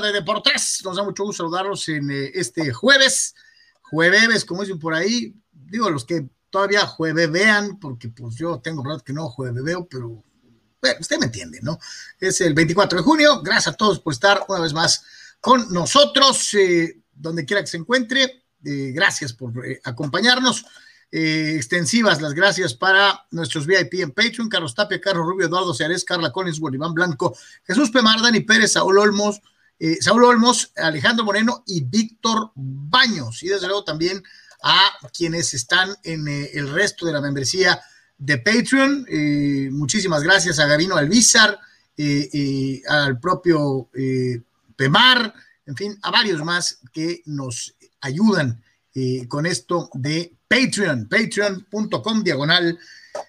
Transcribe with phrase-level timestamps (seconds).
[0.00, 0.80] De Deportes.
[0.84, 3.34] Nos da mucho gusto saludarlos en eh, este jueves.
[3.82, 5.34] Jueves, como dicen por ahí.
[5.52, 9.86] Digo, los que todavía jueves vean, porque pues yo tengo verdad que no jueves veo,
[9.86, 10.22] pero
[10.80, 11.78] bueno, usted me entiende, ¿no?
[12.20, 13.42] Es el 24 de junio.
[13.42, 15.04] Gracias a todos por estar una vez más
[15.40, 18.44] con nosotros, eh, donde quiera que se encuentre.
[18.64, 19.52] Eh, gracias por
[19.84, 20.64] acompañarnos.
[21.16, 26.04] Eh, extensivas las gracias para nuestros VIP en Patreon, Carlos Tapia, Carlos Rubio, Eduardo Ceares,
[26.04, 29.40] Carla Collins, Boliván Blanco, Jesús Pemar, Dani Pérez, Saúl Olmos,
[29.78, 33.42] eh, Saúl Olmos, Alejandro Moreno y Víctor Baños.
[33.42, 34.22] Y desde luego también
[34.62, 37.80] a quienes están en eh, el resto de la membresía
[38.16, 39.06] de Patreon.
[39.72, 41.58] muchísimas gracias a Gavino Alvizar,
[42.88, 43.90] al propio
[44.76, 45.34] Pemar,
[45.66, 48.62] en fin, a varios más que nos ayudan
[49.28, 52.78] con esto de Patreon, patreon.com diagonal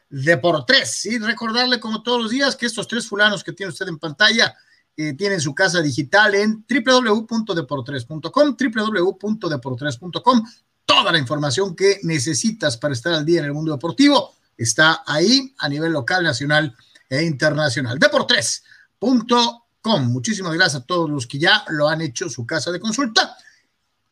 [0.10, 1.06] de por tres.
[1.06, 4.56] Y recordarle como todos los días que estos tres fulanos que tiene usted en pantalla
[4.98, 10.44] eh, tienen su casa digital en www.deportres.com, www.deportres.com.
[10.86, 15.54] Toda la información que necesitas para estar al día en el mundo deportivo está ahí
[15.58, 16.74] a nivel local, nacional
[17.10, 18.00] e internacional.
[18.00, 20.08] Deportres.com.
[20.08, 23.36] Muchísimas gracias a todos los que ya lo han hecho su casa de consulta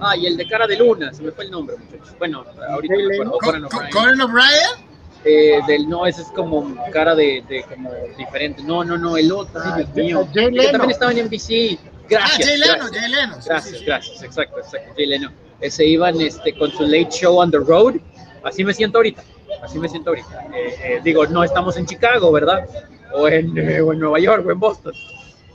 [0.00, 2.14] ah, y el de cara de luna, se me fue el nombre, muchachos.
[2.18, 4.90] Bueno, ahorita me Conan O'Brien.
[5.22, 8.62] Eh, del no, ese es como cara de, de, como diferente.
[8.62, 10.26] No, no, no, el otro, Dios mío.
[10.32, 11.78] también estaba en NBC.
[12.08, 12.40] Gracias.
[12.40, 13.36] Ah, Jay Leno, Jay Leno.
[13.44, 15.30] Gracias, gracias, exacto, exacto, Jay Leno.
[15.60, 18.00] Ese iban este, con su late show on the road
[18.44, 19.22] Así me siento ahorita,
[19.62, 20.46] así me siento ahorita.
[20.54, 22.66] Eh, eh, digo, no estamos en Chicago, ¿verdad?
[23.12, 24.92] O en, eh, Nueva York o en Boston,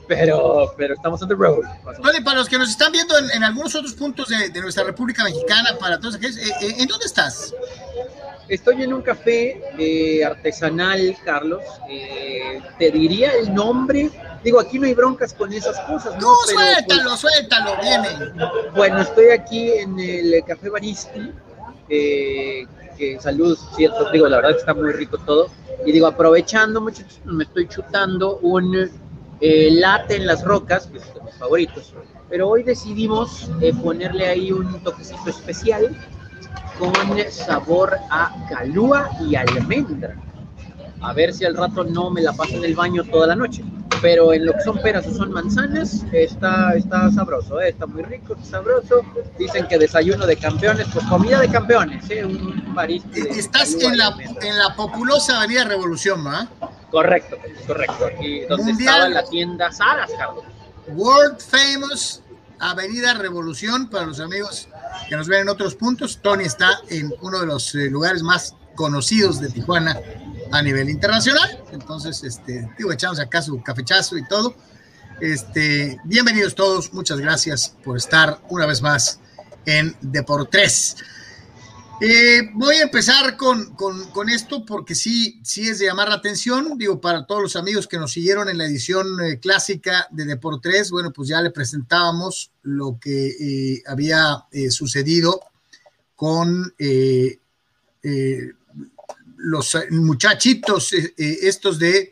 [0.06, 1.64] pero, pero estamos en the road.
[2.02, 5.76] Vale, para los que nos están viendo en, algunos otros puntos de, nuestra República Mexicana,
[5.78, 7.54] para todos aquellos, ¿en dónde estás?
[8.48, 9.60] Estoy en un café
[10.24, 11.62] artesanal, Carlos.
[12.78, 14.10] te diría el nombre.
[14.44, 16.14] Digo, aquí no hay broncas con esas cosas.
[16.20, 18.08] No, no suéltalo, pues, suéltalo, viene.
[18.76, 21.32] Bueno, estoy aquí en el Café Baristi
[21.88, 22.66] que
[23.76, 25.48] cierto, digo, la verdad que está muy rico todo.
[25.84, 28.90] Y digo, aprovechando, muchachos, me estoy chutando un
[29.40, 31.94] eh, latte en las rocas, que es de mis favoritos.
[32.28, 35.96] Pero hoy decidimos eh, ponerle ahí un toquecito especial
[36.78, 36.92] con
[37.30, 40.16] sabor a calúa y almendra.
[41.00, 43.62] A ver si al rato no me la paso en el baño toda la noche
[44.00, 47.70] pero en lo que son peras o son manzanas, está, está sabroso, ¿eh?
[47.70, 49.02] está muy rico, sabroso.
[49.38, 52.24] Dicen que desayuno de campeones, pues comida de campeones, ¿eh?
[52.24, 53.02] un París.
[53.14, 56.48] Estás en la, en la populosa Avenida Revolución, ¿va?
[56.90, 60.44] Correcto, correcto, aquí donde estaba la tienda Saras, Carlos.
[60.88, 62.22] World Famous
[62.58, 64.68] Avenida Revolución, para los amigos
[65.08, 66.20] que nos ven en otros puntos.
[66.22, 69.98] Tony está en uno de los eh, lugares más conocidos de Tijuana
[70.52, 71.62] a nivel internacional.
[71.72, 74.54] Entonces, este, digo, echamos acá su cafechazo y todo.
[75.20, 79.18] Este, bienvenidos todos, muchas gracias por estar una vez más
[79.64, 80.96] en Deportes.
[82.02, 86.76] Eh, voy a empezar con, con, esto porque sí, sí es de llamar la atención.
[86.76, 90.90] Digo, para todos los amigos que nos siguieron en la edición eh, clásica de Deportes,
[90.90, 95.40] bueno, pues ya le presentábamos lo que eh, había sucedido
[96.14, 96.74] con
[99.46, 102.10] los eh, muchachitos eh, eh, estos de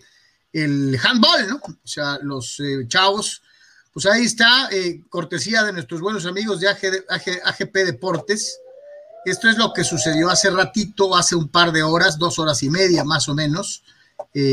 [0.52, 1.56] el handball, ¿no?
[1.56, 3.42] O sea, los chavos,
[3.92, 4.70] pues ahí está,
[5.08, 8.60] cortesía de nuestros buenos amigos de AGP Deportes.
[9.24, 12.70] Esto es lo que sucedió hace ratito, hace un par de horas, dos horas y
[12.70, 13.82] media más o menos.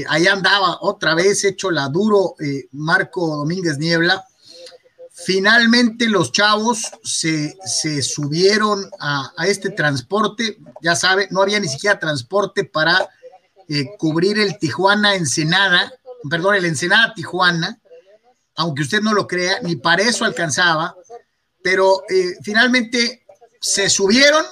[0.10, 2.34] ahí andaba otra vez hecho la duro
[2.72, 4.26] Marco Domínguez Niebla.
[5.26, 7.56] Finalmente los chavos se,
[8.02, 13.10] subieron a, este transporte, ya sabe, no había ni siquiera transporte para
[13.68, 15.94] eh, cubrir el Tijuana Ensenada,
[16.30, 17.80] perdón, el Ensenada Tijuana,
[18.56, 20.96] aunque usted no lo crea, ni para eso alcanzaba,
[21.64, 23.26] pero eh, finalmente
[23.60, 24.46] se subieron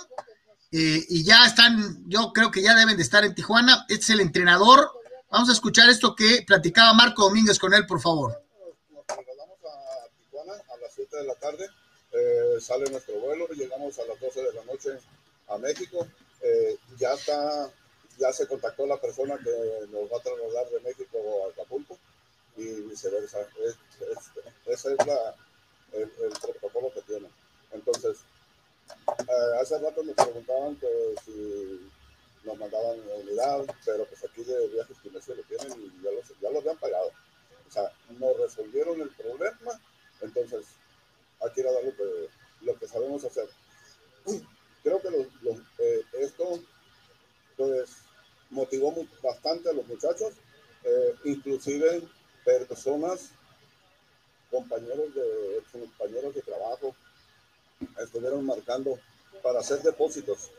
[0.71, 3.85] eh, y ya están, yo creo que ya deben de estar en Tijuana.
[3.89, 4.91] Este es el entrenador.
[5.31, 8.43] Vamos a escuchar esto que platicaba Marco Domínguez con él, por favor.
[8.91, 11.67] Nos trasladamos a Tijuana a las 7 de la tarde.
[12.11, 14.89] Eh, sale nuestro vuelo, llegamos a las 12 de la noche
[15.47, 16.07] a México.
[16.41, 17.71] Eh, ya está,
[18.17, 21.97] ya se contactó la persona que nos va a trasladar de México a Acapulco
[22.57, 23.39] y viceversa.
[24.65, 25.35] ese es la,
[25.93, 27.29] el, el protocolo que tiene.
[27.71, 28.17] Entonces,
[29.19, 31.91] eh, hace rato nos preguntaban que si
[32.43, 36.39] nos mandaban unidad, pero pues aquí de viajes que me lo tienen y ya los,
[36.41, 37.11] ya los habían pagado.
[37.67, 39.79] O sea, nos resolvieron el problema,
[40.21, 40.65] entonces
[41.49, 42.29] aquí era lo que,
[42.61, 43.47] lo que sabemos hacer.
[44.83, 45.09] Creo que
[45.79, 46.59] eh, esto
[47.57, 47.89] pues
[48.49, 50.33] motivó bastante a los muchachos,
[50.83, 52.01] eh, inclusive
[52.45, 53.31] personas,
[54.49, 56.95] compañeros de, compañeros de trabajo,
[58.01, 58.97] estuvieron marcando
[59.43, 60.49] para hacer depósitos.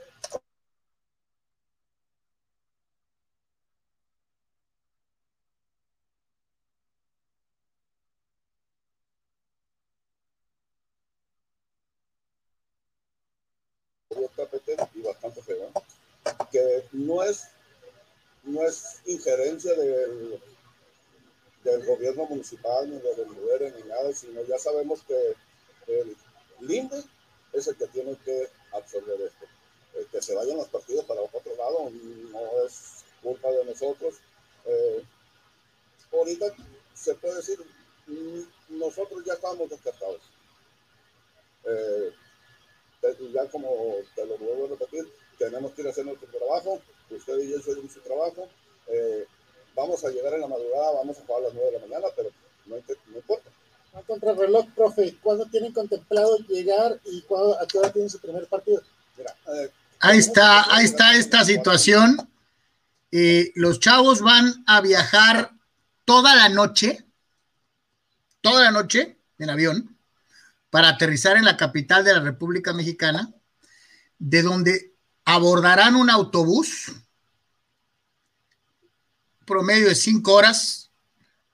[14.95, 15.71] y bastante feo,
[16.51, 17.49] que no es,
[18.43, 20.41] no es injerencia del,
[21.65, 25.35] del gobierno municipal, ni del gobierno, ni nada, sino ya sabemos que
[25.87, 26.17] el
[26.61, 27.03] Linde
[27.53, 29.47] es el que tiene que absorber esto.
[30.13, 34.15] que se vayan los partidos para otro lado no es culpa de nosotros.
[34.67, 35.05] Eh,
[36.13, 36.47] ahorita
[36.95, 37.59] se puede decir,
[38.69, 40.21] nosotros ya estamos descartados.
[41.65, 42.13] Eh,
[43.33, 46.81] ya como te lo vuelvo a repetir, tenemos que ir hacer nuestro trabajo,
[47.11, 48.49] usted y yo hicimos su trabajo.
[48.93, 49.27] Eh,
[49.75, 52.07] vamos a llegar en la madrugada, vamos a jugar a las 9 de la mañana,
[52.17, 52.31] pero
[52.67, 53.51] no, no importa
[53.95, 58.47] a contrarreloj, profe, ¿cuándo tienen contemplado llegar y cuándo, a qué hora tienen su primer
[58.47, 58.83] partido?
[59.19, 59.71] Eh,
[60.01, 62.29] ahí está, ahí está esta situación.
[63.11, 65.53] Eh, los chavos van a viajar
[66.05, 67.05] toda la noche,
[68.41, 69.97] toda la noche en avión,
[70.71, 73.33] para aterrizar en la capital de la República Mexicana,
[74.19, 74.95] de donde
[75.25, 76.93] abordarán un autobús,
[79.51, 80.91] promedio de cinco horas,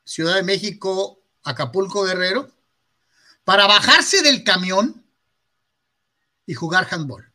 [0.05, 2.53] Ciudad de México, Acapulco Guerrero,
[3.43, 5.03] para bajarse del camión
[6.45, 7.33] y jugar handball.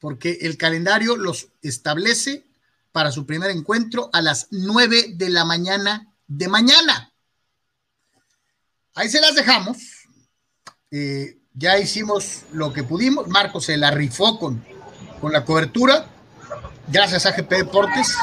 [0.00, 2.46] Porque el calendario los establece
[2.90, 7.12] para su primer encuentro a las 9 de la mañana de mañana.
[8.94, 9.76] Ahí se las dejamos.
[10.90, 13.28] Eh, ya hicimos lo que pudimos.
[13.28, 14.64] Marco se la rifó con,
[15.20, 16.08] con la cobertura.
[16.90, 18.16] Gracias a GP Deportes.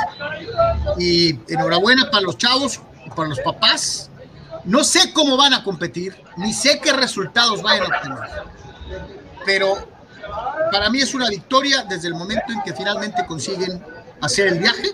[0.98, 2.80] Y enhorabuena para los chavos
[3.16, 4.10] para los papás.
[4.66, 8.20] No sé cómo van a competir, ni sé qué resultados vayan a obtener.
[9.46, 9.88] Pero
[10.72, 13.84] para mí es una victoria desde el momento en que finalmente consiguen
[14.22, 14.92] hacer el viaje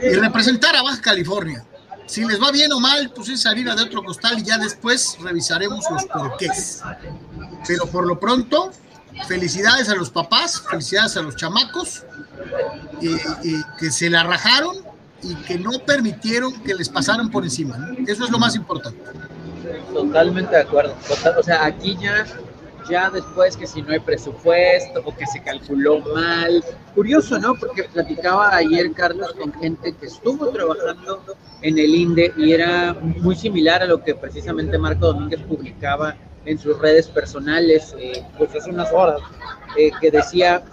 [0.00, 1.64] y representar a Baja California.
[2.06, 5.16] Si les va bien o mal, pues es harina de otro costal y ya después
[5.20, 6.82] revisaremos los porqués.
[7.66, 8.70] Pero por lo pronto,
[9.26, 12.04] felicidades a los papás, felicidades a los chamacos,
[13.00, 14.76] y que se la rajaron
[15.22, 17.94] y que no permitieron que les pasaran por encima.
[18.06, 19.00] Eso es lo más importante.
[19.92, 20.94] Totalmente de acuerdo.
[21.38, 22.26] o sea, aquí ya,
[22.88, 26.62] ya después que si no hay presupuesto o que se calculó mal.
[26.94, 27.54] Curioso, ¿no?
[27.54, 31.22] Porque platicaba ayer Carlos con gente que estuvo trabajando
[31.62, 36.16] en el INDE y era muy similar a lo que precisamente Marco Domínguez publicaba
[36.46, 39.20] en sus redes personales, eh, pues hace unas horas,
[39.76, 40.64] eh, que decía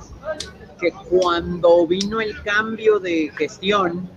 [0.80, 4.10] que cuando vino el cambio de gestión,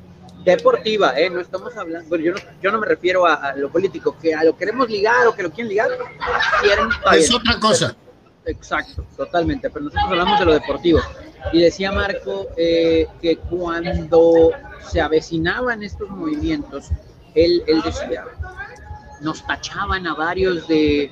[0.47, 1.29] deportiva, ¿eh?
[1.29, 4.45] No estamos hablando, bueno, yo no, yo no me refiero a, lo político, que a
[4.45, 5.91] lo queremos ligar o que lo quieren ligar,
[6.63, 6.89] quieren...
[7.13, 7.97] Es otra cosa.
[8.47, 11.01] Exacto, totalmente, pero nosotros hablamos de lo deportivo.
[11.53, 14.53] Y decía Marco eh, que cuando
[14.89, 16.91] se avecinaban estos movimientos,
[17.35, 18.25] él, él decía,
[19.21, 21.11] nos tachaban a varios de,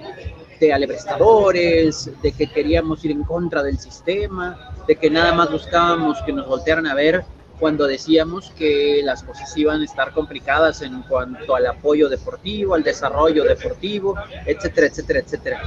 [0.61, 6.21] de alebrestadores, de que queríamos ir en contra del sistema, de que nada más buscábamos
[6.23, 7.25] que nos voltearan a ver
[7.59, 12.83] cuando decíamos que las cosas iban a estar complicadas en cuanto al apoyo deportivo, al
[12.83, 15.63] desarrollo deportivo, etcétera, etcétera, etcétera.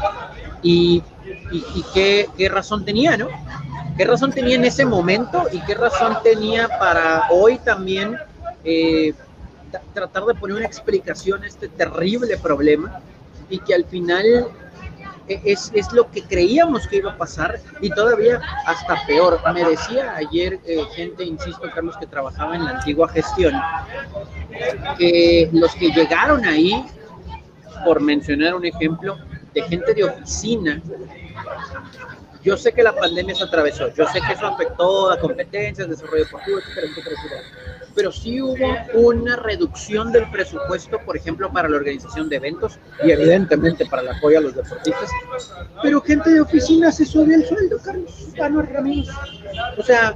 [0.62, 1.02] Y,
[1.52, 3.30] y, qué, qué, razón tenía, ¿no?
[3.96, 8.18] ¿Qué razón tenía en ese momento y qué razón tenía para hoy también
[8.64, 9.14] eh,
[9.94, 13.02] tratar de poner una explicación a este terrible problema
[13.50, 14.48] y que al final
[15.28, 19.40] e, es, es, lo que creíamos que iba a pasar y todavía hasta peor.
[19.54, 23.54] Me decía ayer eh, gente, insisto, Carlos, que trabajaba en la antigua gestión,
[24.98, 26.86] que los que llegaron ahí,
[27.84, 29.18] por mencionar un ejemplo,
[29.54, 30.82] de gente de oficina,
[32.44, 36.24] yo sé que la pandemia se atravesó, yo sé que eso afectó a competencias, desarrollo
[36.24, 37.87] deportivo, etcétera, etcétera, etcétera.
[37.98, 43.12] Pero sí hubo una reducción del presupuesto, por ejemplo, para la organización de eventos y
[43.12, 45.10] evidentemente para el apoyo a los deportistas.
[45.82, 49.14] Pero gente de oficina se subió el sueldo, Carlos, Carlos Ramírez.
[49.78, 50.16] O sea,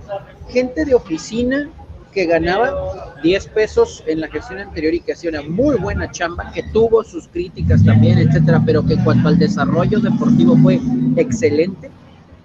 [0.49, 1.69] gente de oficina
[2.13, 6.51] que ganaba 10 pesos en la gestión anterior y que hacía una muy buena chamba,
[6.53, 10.79] que tuvo sus críticas también, etcétera, pero que cuanto al desarrollo deportivo fue
[11.17, 11.89] excelente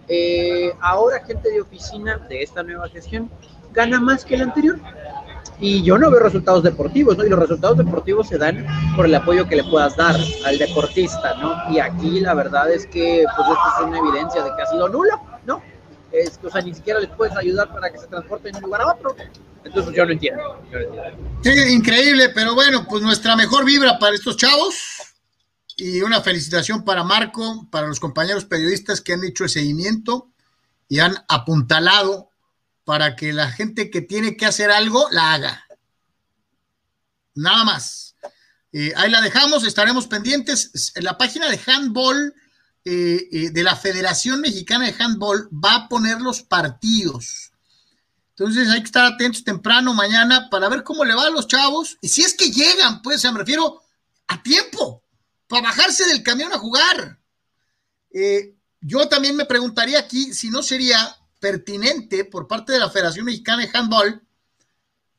[0.09, 3.29] eh, ahora gente de oficina de esta nueva gestión
[3.73, 4.79] gana más que el anterior.
[5.61, 7.25] Y yo no veo resultados deportivos, ¿no?
[7.25, 11.35] Y los resultados deportivos se dan por el apoyo que le puedas dar al deportista,
[11.35, 11.73] ¿no?
[11.73, 14.89] Y aquí la verdad es que, pues, esto es una evidencia de que ha sido
[14.89, 15.63] nulo, ¿no?
[16.13, 18.65] Es que, o sea, ni siquiera les puedes ayudar para que se transporten de un
[18.65, 19.17] lugar a otro.
[19.65, 20.63] Entonces, yo no entiendo.
[20.73, 21.03] Entiendo.
[21.43, 24.75] Sí, increíble, pero bueno, pues nuestra mejor vibra para estos chavos
[25.77, 30.29] y una felicitación para Marco, para los compañeros periodistas que han hecho el seguimiento
[30.89, 32.31] y han apuntalado
[32.87, 35.67] para que la gente que tiene que hacer algo la haga.
[37.35, 38.15] Nada más.
[38.71, 40.93] Eh, ahí la dejamos, estaremos pendientes.
[40.95, 42.33] En la página de handball
[42.85, 47.51] eh, eh, de la Federación Mexicana de Handball va a poner los partidos.
[48.31, 51.99] Entonces hay que estar atentos temprano mañana para ver cómo le va a los chavos.
[52.01, 53.83] Y si es que llegan, pues me refiero
[54.29, 55.03] a tiempo
[55.49, 57.19] para bajarse del camión a jugar.
[58.81, 63.63] Yo también me preguntaría aquí si no sería pertinente por parte de la Federación Mexicana
[63.63, 64.23] de Handball,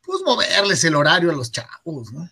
[0.04, 2.30] pues moverles el horario a los chavos, ¿no?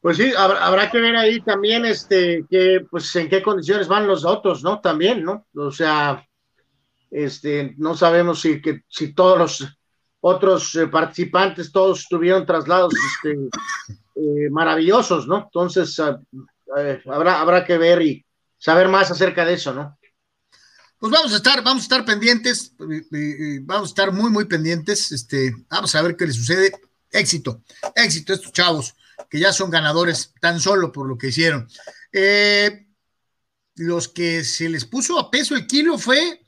[0.00, 4.24] Pues sí, habrá, que ver ahí también este, que, pues, en qué condiciones van los
[4.24, 4.80] otros, ¿no?
[4.80, 5.46] También, ¿no?
[5.54, 6.26] O sea,
[7.08, 9.78] este, no sabemos si, que, si todos los
[10.20, 13.38] otros eh, participantes, todos tuvieron traslados este,
[14.16, 15.44] eh, maravillosos, ¿no?
[15.44, 16.20] Entonces, ah,
[17.06, 18.26] habrá, habrá que ver y
[18.58, 19.96] saber más acerca de eso, ¿no?
[21.02, 25.10] Pues vamos a estar, vamos a estar pendientes, vamos a estar muy, muy pendientes.
[25.10, 26.70] Este, vamos a ver qué le sucede.
[27.10, 27.64] Éxito,
[27.96, 28.94] éxito estos chavos
[29.28, 31.66] que ya son ganadores tan solo por lo que hicieron.
[32.12, 32.86] Eh,
[33.74, 36.46] los que se les puso a peso el kilo fue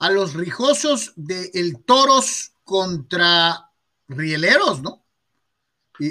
[0.00, 3.70] a los rijosos de el Toros contra
[4.08, 5.06] Rieleros, ¿no?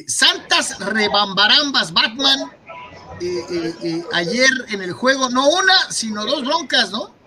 [0.07, 2.53] Santas rebambarambas Batman
[4.13, 7.19] ayer en el juego, no una, sino dos broncas, ¿no?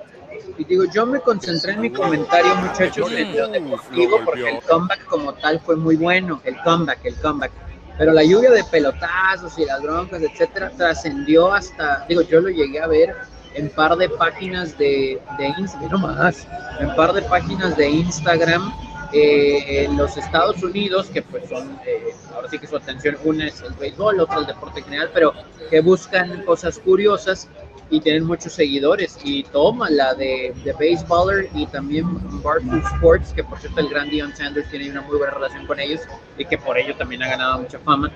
[0.58, 5.04] Y digo, yo me concentré en mi comentario, muchachos, en lo deportivo, porque el comeback
[5.06, 7.52] como tal fue muy bueno, el comeback, el comeback.
[7.98, 12.80] Pero la lluvia de pelotazos y las broncas, etcétera, trascendió hasta, digo, yo lo llegué
[12.80, 13.14] a ver
[13.54, 16.46] en par de páginas de, de Instagram, más,
[16.80, 18.72] en par de páginas de Instagram
[19.12, 23.46] eh, en los Estados Unidos, que pues son, eh, ahora sí que su atención, una
[23.46, 25.32] es el béisbol, otra el deporte general, pero
[25.70, 27.48] que buscan cosas curiosas
[27.90, 29.18] y tienen muchos seguidores.
[29.24, 32.06] Y toma la de, de Baseballer y también
[32.42, 35.80] Barstool Sports, que por cierto el gran Dion Sanders tiene una muy buena relación con
[35.80, 36.00] ellos
[36.38, 38.10] y que por ello también ha ganado mucha fama.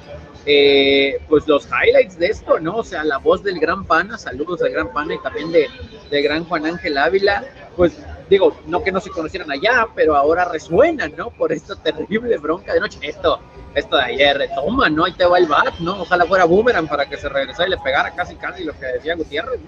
[0.47, 2.77] Eh, pues los highlights de esto, ¿no?
[2.77, 5.69] O sea, la voz del gran pana, saludos al gran pana y también de,
[6.11, 7.45] de gran Juan Ángel Ávila,
[7.77, 7.99] pues
[8.29, 11.31] digo, no que no se conocieran allá, pero ahora resuenan, ¿no?
[11.31, 12.99] Por esta terrible bronca de noche.
[13.03, 13.41] Esto,
[13.75, 15.05] esto de ayer, retoma, ¿no?
[15.05, 16.03] Ahí te va el bat, ¿no?
[16.03, 19.15] Ojalá fuera boomerang para que se regresara y le pegara casi casi lo que decía
[19.15, 19.61] Gutiérrez.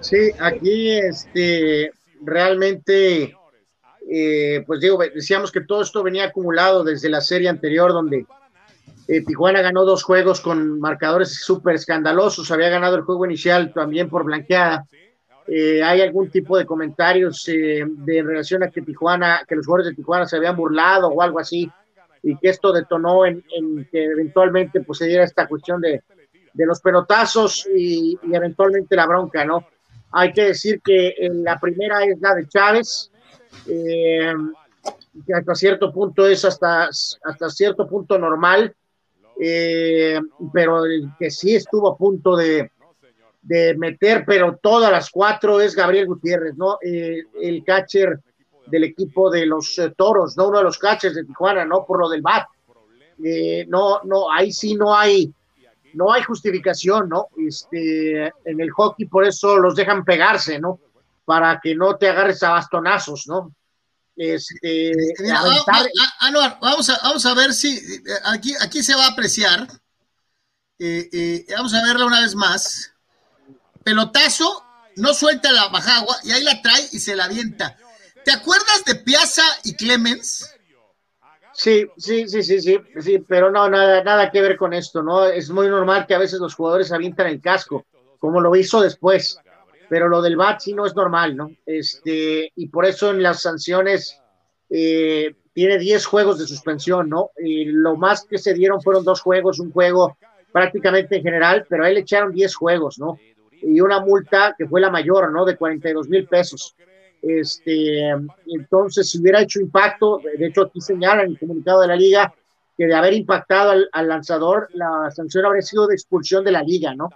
[0.00, 3.34] Sí, aquí este realmente,
[4.10, 8.26] eh, pues digo, decíamos que todo esto venía acumulado desde la serie anterior donde
[9.08, 14.08] eh, Tijuana ganó dos juegos con marcadores súper escandalosos, había ganado el juego inicial también
[14.08, 14.86] por blanqueada
[15.48, 19.90] eh, hay algún tipo de comentarios eh, de relación a que Tijuana, que los jugadores
[19.90, 21.70] de Tijuana se habían burlado o algo así,
[22.22, 23.44] y que esto detonó en,
[23.90, 26.02] que eventualmente pues, se diera esta cuestión de,
[26.52, 29.66] de los pelotazos y, eventualmente la bronca, ¿no?
[30.10, 33.12] Hay que decir que la primera es la de Chávez,
[33.68, 34.32] eh,
[35.26, 38.74] que hasta cierto punto es hasta, hasta cierto punto normal,
[40.52, 40.82] pero
[41.18, 42.70] que sí estuvo a punto de,
[43.46, 46.78] de meter, pero todas las cuatro es Gabriel Gutiérrez, ¿no?
[46.82, 48.20] Eh, el catcher
[48.66, 50.48] del equipo de los eh, toros, ¿no?
[50.48, 51.86] Uno de los catchers de Tijuana, ¿no?
[51.86, 52.48] Por lo del bat.
[53.24, 55.32] Eh, no, no, ahí sí no hay,
[55.94, 57.28] no hay justificación, ¿no?
[57.38, 60.80] Este, en el hockey por eso los dejan pegarse, ¿no?
[61.24, 63.54] Para que no te agarres a bastonazos, ¿no?
[64.16, 64.92] Este,
[66.60, 67.78] vamos, a, vamos a ver si
[68.24, 69.68] aquí, aquí se va a apreciar
[71.56, 72.95] vamos a verla una vez más.
[73.86, 74.64] Pelotazo,
[74.96, 77.76] no suelta la bajagua y ahí la trae y se la avienta.
[78.24, 80.52] ¿Te acuerdas de Piazza y Clemens?
[81.52, 85.26] Sí, sí, sí, sí, sí, sí, pero no, nada, nada que ver con esto, ¿no?
[85.26, 87.86] Es muy normal que a veces los jugadores avientan el casco,
[88.18, 89.38] como lo hizo después,
[89.88, 91.52] pero lo del BAT sí no es normal, ¿no?
[91.64, 94.20] Este, y por eso en las sanciones
[94.68, 97.30] eh, tiene 10 juegos de suspensión, ¿no?
[97.38, 100.18] Y lo más que se dieron fueron dos juegos, un juego
[100.50, 103.16] prácticamente en general, pero a él le echaron 10 juegos, ¿no?
[103.66, 105.44] Y una multa que fue la mayor, ¿no?
[105.44, 106.76] De 42 mil pesos.
[107.20, 108.10] Este,
[108.46, 112.32] entonces, si hubiera hecho impacto, de hecho aquí señala en el comunicado de la liga
[112.76, 116.94] que de haber impactado al, lanzador, la sanción habría sido de expulsión de la liga,
[116.94, 117.08] ¿no?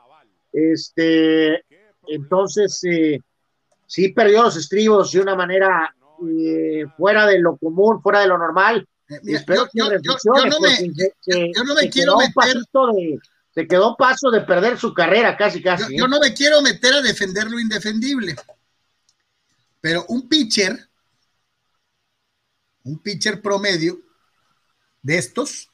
[0.53, 1.65] Este,
[2.09, 3.21] entonces, eh,
[3.87, 5.95] sí perdió los estribos de una manera
[6.29, 8.87] eh, fuera de lo común, fuera de lo normal.
[9.09, 10.55] espero que reflexiones,
[11.27, 12.57] yo no me quiero meter.
[13.55, 15.97] Se quedó paso de perder su carrera casi, casi.
[15.97, 16.09] Yo, ¿eh?
[16.09, 18.37] no me quiero meter a defender lo indefendible.
[19.81, 20.89] Pero un pitcher,
[22.85, 24.01] un pitcher promedio
[25.03, 25.71] de estos,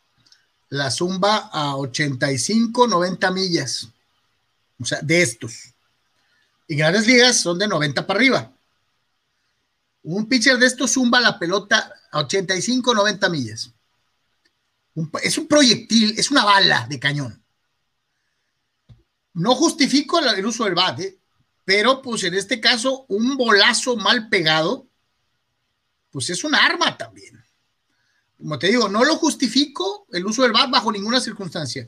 [0.68, 3.88] la zumba a 85, 90 millas.
[4.80, 5.75] O sea, de estos.
[6.68, 8.52] Y grandes ligas son de 90 para arriba.
[10.02, 13.73] Un pitcher de estos zumba la pelota a 85, 90 millas.
[15.23, 17.46] es un proyectil, es una bala de cañón.
[19.37, 21.21] No justifico el, uso del bate,
[21.63, 24.89] pero pues en este caso un bolazo mal pegado,
[26.11, 27.45] pues es un arma también.
[28.39, 31.87] Como te digo, no lo justifico el uso del bat bajo ninguna circunstancia.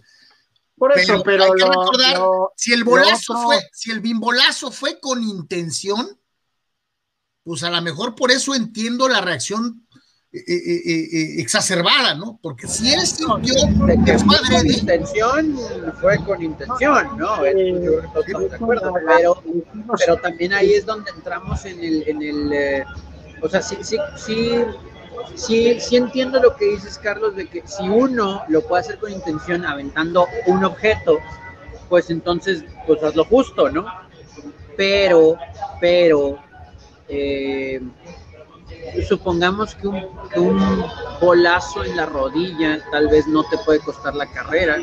[0.76, 2.20] Por eso, pero, hay que recordar,
[2.54, 6.20] si el bolazo fue, si el bimbolazo fue con intención,
[7.44, 9.87] pues a lo mejor por eso entiendo la reacción
[10.30, 12.38] eh, eh, eh, exacerbada, ¿no?
[12.42, 13.54] Porque si él sintió
[14.04, 15.58] que fue con intención,
[16.00, 17.38] fue con intención, ¿no?
[17.40, 19.42] pero,
[19.98, 22.84] pero también ahí es donde entramos en el, en el
[23.40, 24.64] o sea, sí, sí, sí,
[25.34, 29.12] sí, sí entiendo lo que dices, Carlos, de que si uno lo puede hacer con
[29.12, 31.18] intención aventando un objeto,
[31.88, 33.86] pues entonces, pues haz lo justo, ¿no?
[34.76, 35.36] Pero,
[35.80, 36.38] pero,
[37.08, 37.80] eh,
[39.06, 40.84] supongamos que un, que un,
[41.20, 44.76] bolazo en la rodilla tal vez no te puede costar la carrera.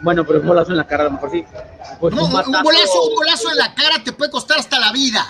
[0.00, 1.44] Bueno, pero un bolazo en la cara a lo mejor sí.
[2.00, 5.24] Pues un, bolazo, un bolazo en la cara te puede costar hasta la vida.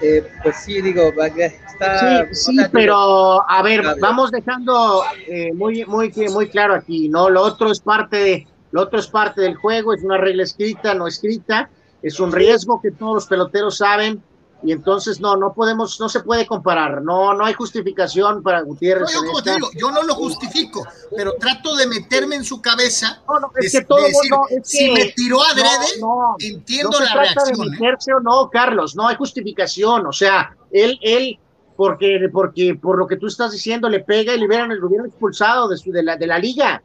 [0.00, 2.26] Eh, pues sí, digo, está...
[2.32, 7.28] Sí, sí pero a ver, vamos dejando eh, muy, muy, muy claro aquí, ¿no?
[7.28, 10.94] Lo otro es parte de, lo otro es parte del juego, es una regla escrita,
[10.94, 11.68] no escrita,
[12.02, 14.22] es un riesgo que todos los peloteros saben,
[14.62, 19.08] y entonces no, no podemos, no se puede comparar, no, no hay justificación para Gutiérrez.
[19.14, 23.22] No, yo, digo, yo no lo justifico, pero trato de meterme en su cabeza.
[23.28, 26.00] No, no, es que todo decir, es si me tiró adrede,
[26.40, 27.70] entiendo la reacción.
[27.70, 28.14] De ¿eh?
[28.16, 31.38] o no, Carlos, no hay justificación, o sea, él, él,
[31.76, 35.68] porque, porque por lo que tú estás diciendo, le pega y liberan el gobierno expulsado
[35.68, 36.82] de, su, de, la, de la liga.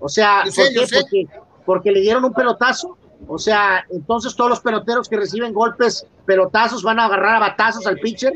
[0.00, 1.26] O sea, Porque,
[1.66, 6.82] porque le dieron un pelotazo o sea, entonces todos los peloteros que reciben golpes, pelotazos,
[6.82, 8.32] van a agarrar a batazos al pitcher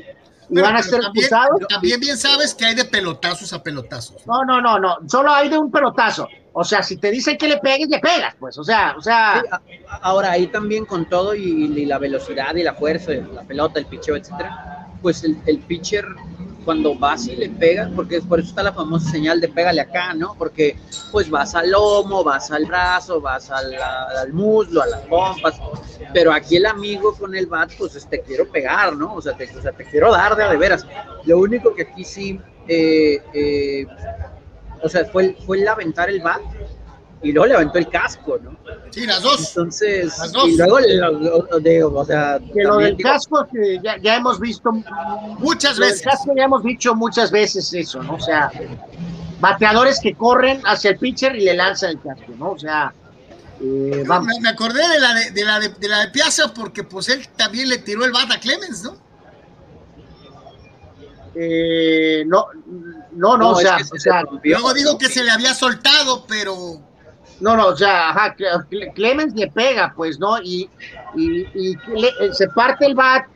[0.48, 1.61] y van a ser expulsados.
[1.68, 4.26] También bien sabes que hay de pelotazos a pelotazos.
[4.26, 6.26] No, no, no, no, solo hay de un pelotazo.
[6.55, 9.42] O sea, si te dicen que le pegues, le pegas, pues, o sea, o sea.
[10.02, 14.16] ahora ahí también con todo y, la velocidad y la fuerza, la pelota, el picheo,
[14.16, 16.07] etcétera, pues el, el pitcher
[16.64, 20.14] cuando vas y le pegas, porque por eso está la famosa señal de pégale acá,
[20.14, 20.35] ¿no?
[20.38, 20.77] Porque
[21.11, 25.61] pues vas al lomo, vas al brazo, vas al, muslo, a las pompas,
[26.12, 29.14] pero aquí el amigo con el bat, pues te quiero pegar, ¿no?
[29.14, 29.48] O sea, te,
[29.90, 30.87] quiero dar de, de veras.
[31.25, 33.87] Lo único que aquí sí, eh, eh,
[34.83, 36.40] o sea, fue, fue el aventar el bat
[37.22, 38.56] y luego le aventó el casco, ¿no?
[38.90, 39.48] Sí, las dos.
[39.48, 40.48] Entonces, las dos.
[40.48, 44.72] y luego, lo, o sea, que lo del casco que ya, ya, hemos visto
[45.38, 46.02] muchas veces.
[46.02, 48.14] casco ya hemos dicho muchas veces eso, ¿no?
[48.14, 48.50] O sea,
[49.40, 52.52] bateadores que corren hacia el pitcher y le lanzan el casco, ¿no?
[52.52, 52.92] O sea,
[53.61, 54.35] eh, vamos.
[54.40, 57.26] Me, acordé de la de, de, la de, de, la de Piazza porque pues él
[57.37, 58.96] también le tiró el bat a Clemens, ¿no?
[61.35, 62.46] Eh, no,
[63.12, 66.82] no, no, o sea, o sea luego digo que se le había soltado, pero
[67.42, 68.37] no, no, o sea, ajá,
[68.94, 70.40] Clemens le pega, pues, ¿no?
[70.40, 70.70] Y,
[71.16, 71.76] y,
[72.33, 73.26] se parte el bat,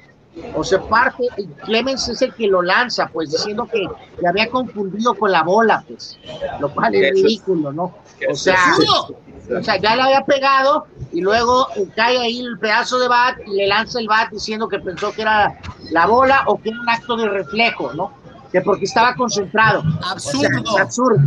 [0.55, 3.85] o se parte, y Clemens es el que lo lanza, pues, diciendo que
[4.21, 6.21] le había confundido con la bola, pues,
[6.61, 7.97] lo cual es ridículo, ¿no?
[8.31, 13.09] O sea, o sea, ya le había pegado y luego cae ahí el pedazo de
[13.09, 15.59] bat y le lanza el bat diciendo que pensó que era
[15.91, 18.13] la bola o que era un acto de reflejo, ¿no?
[18.57, 19.83] Que porque estaba concentrado.
[20.03, 20.63] Absurdo.
[20.65, 21.19] O sea, absurdo.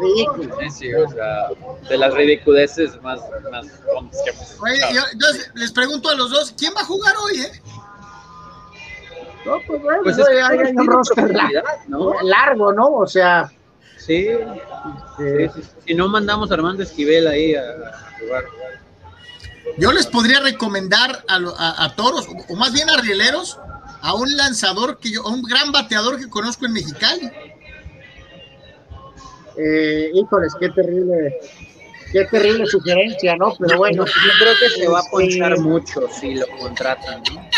[0.00, 0.56] Ridículo.
[0.60, 1.48] Sí, sí, o sea,
[1.88, 6.30] de las ridiculeces más, más tontas que hemos Oye, yo- entonces, les pregunto a los
[6.30, 7.62] dos, ¿quién va a jugar hoy, eh?
[9.46, 10.74] No, pues bueno, Pues es hay-
[11.88, 12.88] un largo, ¿no?
[12.96, 13.50] O sea,
[13.98, 14.28] Sí,
[15.16, 15.62] sí, sí.
[15.86, 18.44] Si no mandamos a Armando Esquivel ahí a a jugar.
[19.78, 23.58] Yo les podría recomendar a, a- a toros, o, o más bien a rieleros,
[24.04, 27.30] a un lanzador que yo, a un gran bateador que conozco en Mexicali.
[29.56, 31.40] eh, híjoles, qué terrible,
[32.12, 33.54] qué terrible sugerencia, ¿no?
[33.58, 37.48] Pero bueno, Yo creo que se va a ponchar mucho si lo contratan, ¿no?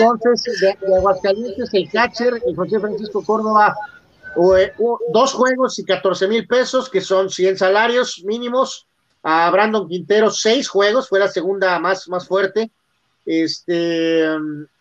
[0.00, 3.76] Entonces, de, de Aguascalientes, el catcher, el José Francisco Córdoba,
[4.56, 4.72] eh,
[5.12, 8.86] dos juegos y 14 mil pesos, que son 100 salarios mínimos.
[9.22, 12.70] A Brandon Quintero, seis juegos, fue la segunda más, más fuerte,
[13.24, 14.24] este,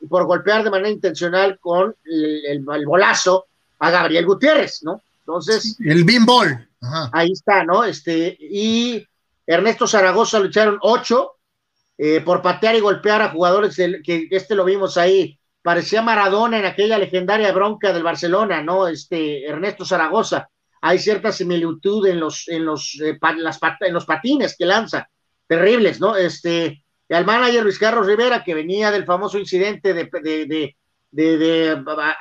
[0.09, 3.45] por golpear de manera intencional con el, el- el bolazo
[3.79, 5.01] a Gabriel Gutiérrez, ¿no?
[5.19, 6.05] Entonces, El.
[6.81, 7.09] Ajá.
[7.13, 7.83] ahí está, ¿no?
[7.83, 9.05] Este, y
[9.45, 11.33] Ernesto Zaragoza lo echaron ocho
[11.97, 15.37] eh, por patear y golpear a jugadores del- que este lo vimos ahí.
[15.61, 18.87] Parecía Maradona en aquella legendaria bronca del Barcelona, ¿no?
[18.87, 20.49] Este, Ernesto Zaragoza.
[20.81, 24.65] Hay cierta similitud en los, en los, eh, pa- las pat- en los patines que
[24.65, 25.09] lanza.
[25.45, 26.15] Terribles, ¿no?
[26.15, 30.85] Este, al manager Luis Carlos Rivera, que venía del famoso incidente de,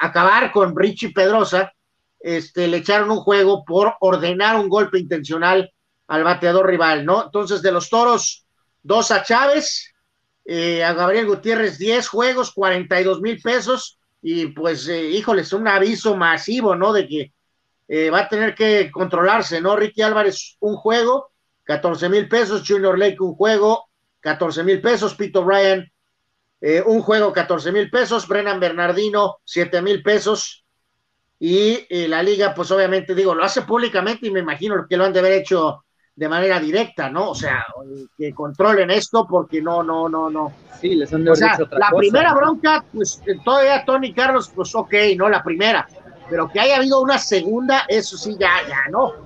[0.01, 1.73] acabar con Richie Pedrosa,
[2.21, 5.71] este, le echaron un juego por ordenar un golpe intencional
[6.09, 7.25] al bateador rival, ¿no?
[7.25, 8.47] Entonces, de los toros,
[8.83, 9.95] dos a Chávez,
[10.45, 16.17] eh, a Gabriel Gutiérrez, 10 juegos, 42 mil pesos, y pues, eh, híjoles, un aviso
[16.17, 16.93] masivo, ¿no?
[16.93, 17.33] De que
[17.87, 19.77] eh, va a tener que controlarse, ¿no?
[19.77, 21.31] Ricky Álvarez, un juego,
[21.65, 23.88] 14 mil pesos, Junior Lake, un juego,
[24.21, 25.91] 14 mil pesos, Pito Ryan,
[26.61, 30.65] eh, un juego, 14 mil pesos, Brennan Bernardino, 7 mil pesos,
[31.41, 35.05] y eh, la liga, pues obviamente digo, lo hace públicamente y me imagino que lo
[35.05, 35.85] han de haber hecho
[36.17, 37.31] de manera directa, ¿no?
[37.31, 37.65] O sea,
[38.17, 40.53] que controlen esto porque no, no, no, no.
[40.81, 41.99] Sí, les han de O haber sea, dicho otra la cosa.
[42.01, 45.87] primera bronca, pues eh, todavía Tony Carlos, pues ok, no la primera,
[46.29, 49.13] pero que haya habido una segunda, eso sí, ya, ya, no.
[49.13, 49.25] No,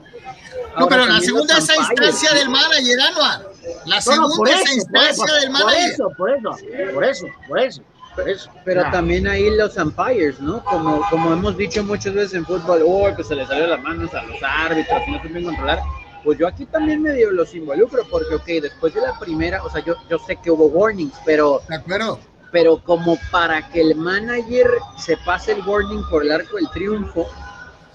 [0.76, 3.51] Ahora pero la segunda es a instancia del manager, Anuar.
[3.86, 5.92] La No, segunda no, por es eso, por instancia eso, del por manager.
[5.92, 6.50] eso, por eso,
[6.94, 7.82] por eso, por eso,
[8.16, 8.50] por eso.
[8.64, 10.62] Pero también ahí los umpires, ¿no?
[10.64, 14.12] Como, como hemos dicho muchas veces en fútbol, oh, pues se les salió las manos
[14.14, 15.80] a los árbitros y no supieron controlar.
[16.24, 19.84] Pues yo aquí también medio los involucro, porque, ok, después de la primera, o sea,
[19.84, 22.18] yo, yo sé que hubo warnings, pero, ¿De acuerdo?
[22.52, 27.26] pero como para que el manager se pase el warning por el arco del triunfo,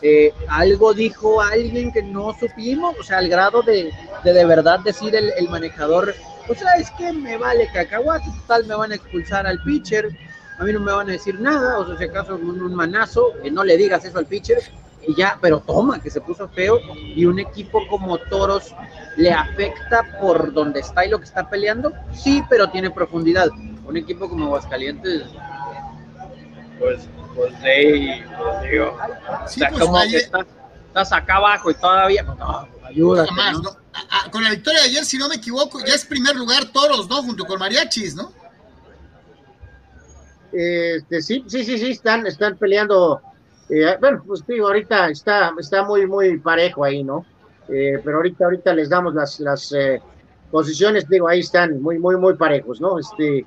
[0.01, 3.91] eh, algo dijo alguien que no supimos, o sea, al grado de
[4.23, 6.13] de, de verdad decir el, el manejador,
[6.47, 10.09] o sea, es que me vale cacahuate, total, me van a expulsar al pitcher,
[10.59, 13.33] a mí no me van a decir nada, o sea, si acaso un, un manazo,
[13.43, 14.59] que no le digas eso al pitcher,
[15.07, 16.79] y ya, pero toma, que se puso feo,
[17.15, 18.73] y un equipo como Toros
[19.15, 23.49] le afecta por donde está y lo que está peleando, sí, pero tiene profundidad.
[23.85, 25.23] Un equipo como Aguascalientes,
[26.77, 27.07] pues,
[27.37, 28.97] pues, sí, pues digo,
[29.45, 30.45] o Sí, sea, pues, como que ayer- estás,
[30.87, 33.61] estás acá abajo y todavía, pues, no, ayúdate, Jamás, ¿no?
[33.61, 33.69] ¿no?
[33.93, 36.65] A- a- con la victoria de ayer, si no me equivoco, ya es primer lugar
[36.65, 37.23] toros, ¿no?
[37.23, 38.31] Junto con mariachis, ¿no?
[40.51, 43.21] Este, sí, sí, sí, sí, están, están peleando.
[43.69, 47.25] eh, bueno, pues digo, ahorita está, está muy, muy parejo ahí, ¿no?
[47.69, 50.01] Eh, pero ahorita, ahorita les damos las, las eh,
[50.49, 52.97] posiciones, digo, ahí están muy, muy, muy parejos, ¿no?
[52.97, 53.45] Este,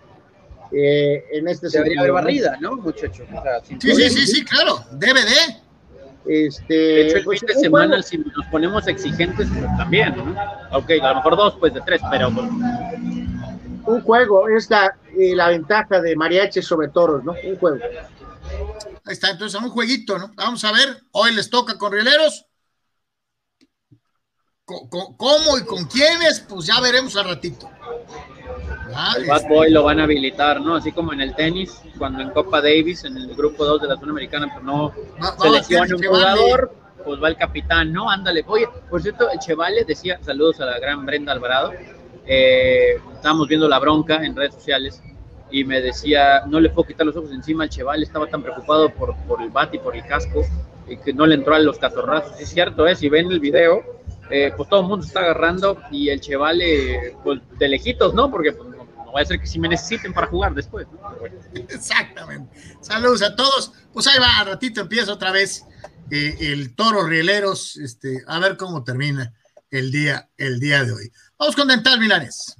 [0.72, 3.26] eh, en este Debería sentido, haber barrida, ¿no, muchachos?
[3.36, 4.84] O sea, sin Sí, sí, sí, sí, claro.
[4.92, 5.60] DVD.
[6.26, 10.34] Este, De hecho, el pues, fin de semana, si nos ponemos exigentes, pues también, ¿no?
[10.76, 12.46] Ok, a lo mejor dos, pues de tres, pero pues,
[13.86, 17.34] un juego es la, eh, la ventaja de mariachi sobre toros, ¿no?
[17.44, 17.78] Un juego.
[19.04, 20.30] Ahí está, entonces un jueguito, ¿no?
[20.36, 22.46] Vamos a ver, hoy les toca con rieleros.
[24.64, 26.40] ¿Cómo y con quiénes?
[26.40, 27.68] Pues ya veremos al ratito.
[29.16, 30.74] El Bad Boy lo van a habilitar, ¿no?
[30.76, 33.96] Así como en el tenis, cuando en Copa Davis, en el grupo 2 de la
[33.96, 36.74] zona americana, pues no va- va se a lesiona bater un jugador,
[37.04, 38.10] pues va el capitán, ¿no?
[38.10, 38.44] Ándale.
[38.46, 41.72] Oye, por cierto, el Chevale decía, saludos a la gran Brenda Alvarado,
[42.26, 45.02] eh, estábamos viendo la bronca en redes sociales
[45.50, 48.90] y me decía, no le puedo quitar los ojos encima al Chevale, estaba tan preocupado
[48.90, 50.44] por, por el bat y por el casco
[50.88, 52.38] y que no le entró a los catorrazos.
[52.40, 52.94] Es cierto, ¿eh?
[52.94, 53.82] si ven el video,
[54.30, 58.30] eh, pues todo el mundo se está agarrando y el Chevale, pues de lejitos, ¿no?
[58.30, 58.68] Porque pues,
[59.10, 61.00] no, va a ser que si me necesiten para jugar después, ¿no?
[61.08, 61.40] Pero bueno.
[61.68, 62.56] Exactamente.
[62.80, 63.72] Saludos a todos.
[63.92, 65.64] Pues ahí va, al ratito empieza otra vez
[66.10, 67.76] eh, el toro rieleros.
[67.76, 69.34] Este, a ver cómo termina
[69.70, 71.12] el día, el día de hoy.
[71.38, 72.56] Vamos con Dental Milanes.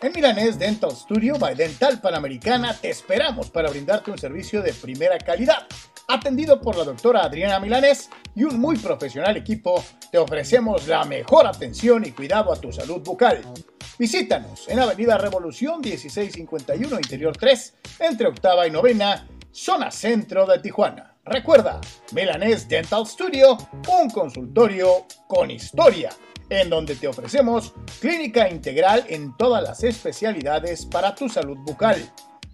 [0.00, 5.16] En Milanés Dental Studio by Dental Panamericana te esperamos para brindarte un servicio de primera
[5.18, 5.68] calidad.
[6.12, 11.46] Atendido por la doctora Adriana Milanés y un muy profesional equipo, te ofrecemos la mejor
[11.46, 13.40] atención y cuidado a tu salud bucal.
[13.98, 21.16] Visítanos en Avenida Revolución 1651 Interior 3, entre octava y novena, zona centro de Tijuana.
[21.24, 21.80] Recuerda,
[22.12, 23.56] Milanés Dental Studio,
[23.88, 26.10] un consultorio con historia
[26.50, 27.72] en donde te ofrecemos
[28.02, 31.96] clínica integral en todas las especialidades para tu salud bucal,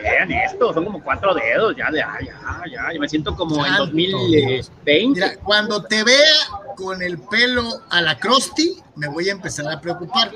[0.02, 3.76] vean esto, son como cuatro dedos, ya, ya, ya, ya, yo me siento como en
[3.76, 5.06] 2020.
[5.08, 6.34] Mira, cuando te vea
[6.76, 10.32] con el pelo a la Krusty, me voy a empezar a preocupar.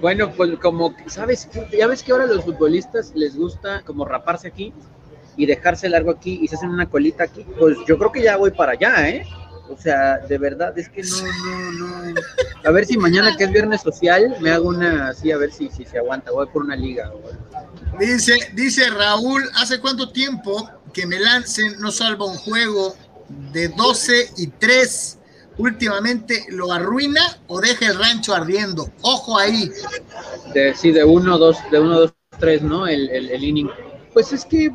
[0.00, 1.48] Bueno, pues como, ¿sabes?
[1.76, 4.72] Ya ves que ahora a los futbolistas les gusta como raparse aquí
[5.36, 8.36] y dejarse largo aquí y se hacen una colita aquí, pues yo creo que ya
[8.36, 9.26] voy para allá, ¿eh?
[9.68, 11.22] O sea, de verdad, es que no,
[11.72, 12.14] no, no.
[12.64, 15.68] A ver si mañana que es viernes social me hago una así, a ver si,
[15.70, 16.30] si se aguanta.
[16.30, 17.12] Voy por una liga.
[17.98, 22.94] Dice, dice Raúl, ¿hace cuánto tiempo que me lancen no salva un juego
[23.52, 25.18] de 12 y 3?
[25.58, 28.90] Últimamente lo arruina o deja el rancho ardiendo.
[29.00, 29.70] Ojo ahí.
[30.52, 32.86] De, sí, de 1, 2, de 1, 2, 3, ¿no?
[32.86, 33.70] El, el, el inning.
[34.12, 34.70] Pues es que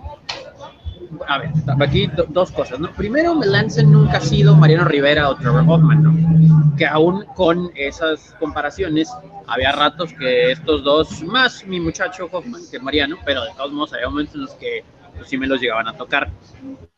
[1.28, 2.92] a ver, aquí dos cosas, ¿no?
[2.94, 6.76] Primero, Melanson nunca ha sido Mariano Rivera o Trevor Hoffman, ¿no?
[6.78, 9.10] Que aún con esas comparaciones,
[9.48, 13.94] había ratos que estos dos, más mi muchacho Hoffman que Mariano, pero de todos modos
[13.94, 14.84] había momentos en los que
[15.16, 16.30] pues, sí me los llegaban a tocar.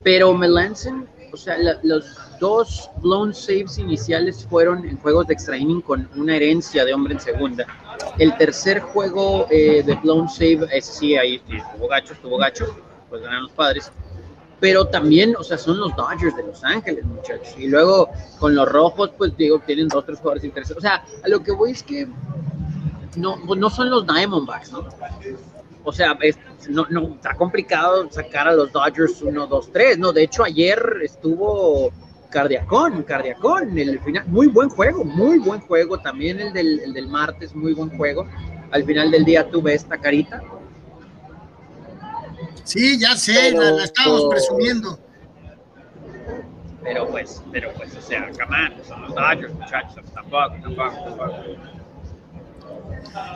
[0.04, 2.06] Pero Melanson, o sea, los
[2.40, 7.14] dos blown saves iniciales fueron en juegos de extra inning con una herencia de hombre
[7.14, 7.66] en segunda.
[8.20, 13.44] El tercer juego eh, de blown save, sí, ahí estuvo gacho, estuvo gacho pues ganan
[13.44, 13.92] los padres.
[14.60, 17.54] Pero también, o sea, son los Dodgers de Los Ángeles, muchachos.
[17.60, 20.84] Y luego con los rojos, pues digo, tienen dos, tres jugadores interesantes.
[20.84, 22.08] O sea, a lo que voy es que
[23.16, 24.88] no, pues, no son los Diamondbacks, ¿no?
[25.84, 26.18] O sea,
[26.70, 30.12] no, no, está complicado sacar a los Dodgers 1, 2, 3, ¿no?
[30.12, 31.92] De hecho, ayer estuvo
[32.32, 36.00] Cardiacón, Cardiacón, el final, muy buen juego, muy buen juego.
[36.00, 38.28] También el del, el del martes, muy buen juego.
[38.72, 40.42] Al final del día tuve esta carita,
[42.64, 45.00] Sí, ya sé, la, estábamos presumiendo.
[46.84, 51.34] Pero pues, pero pues, o sea, camán, son los Dodgers, muchachos, tampoco, tampoco, tampoco.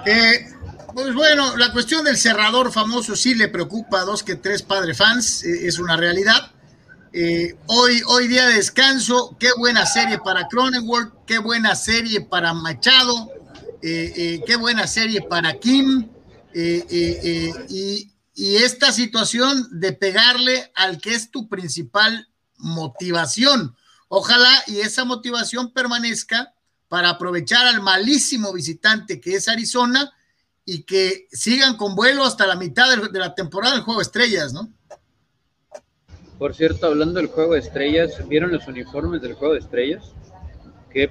[0.05, 0.47] Eh,
[0.93, 4.93] pues bueno, la cuestión del cerrador famoso sí le preocupa a dos que tres padre
[4.93, 6.51] fans, eh, es una realidad.
[7.13, 12.53] Eh, hoy, hoy día de descanso, qué buena serie para Cronenworth, qué buena serie para
[12.53, 13.31] Machado,
[13.81, 16.09] qué buena serie para Kim,
[16.53, 23.75] y, y esta situación de pegarle al que es tu principal motivación.
[24.09, 26.53] Ojalá y esa motivación permanezca
[26.87, 30.13] para aprovechar al malísimo visitante que es Arizona
[30.65, 34.53] y que sigan con vuelo hasta la mitad de la temporada del Juego de Estrellas,
[34.53, 34.71] ¿no?
[36.37, 40.11] Por cierto, hablando del Juego de Estrellas, ¿vieron los uniformes del Juego de Estrellas?
[40.91, 41.09] Qué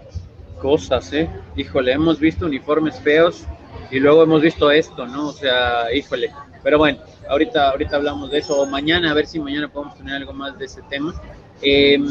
[0.62, 1.28] cosas, ¿eh?
[1.56, 3.42] Híjole, hemos visto uniformes feos
[3.90, 5.30] y luego hemos visto esto, ¿no?
[5.30, 6.32] O sea, híjole.
[6.62, 10.14] Pero bueno, ahorita, ahorita hablamos de eso, o mañana, a ver si mañana podemos tener
[10.14, 11.14] algo más de ese tema.
[11.62, 12.06] Em,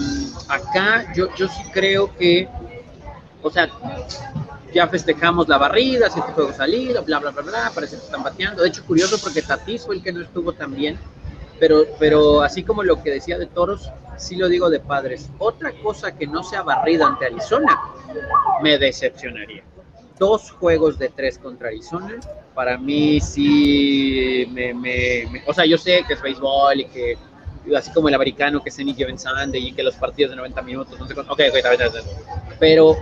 [0.49, 2.47] acá yo, yo sí creo que,
[3.41, 3.69] o sea,
[4.73, 8.63] ya festejamos la barrida, siete juegos salidos, bla, bla, bla, bla, parece que están bateando.
[8.63, 10.97] De hecho, curioso porque Tatis fue el que no estuvo tan bien,
[11.59, 15.29] pero, pero así como lo que decía de Toros, sí lo digo de Padres.
[15.37, 17.79] Otra cosa que no sea barrida ante Arizona
[18.61, 19.63] me decepcionaría.
[20.17, 22.15] Dos juegos de tres contra Arizona,
[22.53, 27.17] para mí sí me, me- me- o sea, yo sé que es béisbol y que
[27.75, 30.61] así como el americano que es any given Sunday y que los partidos de 90
[30.61, 32.15] minutos, no sé cuánto, ok, ok, está bien, está bien.
[32.59, 32.95] pero,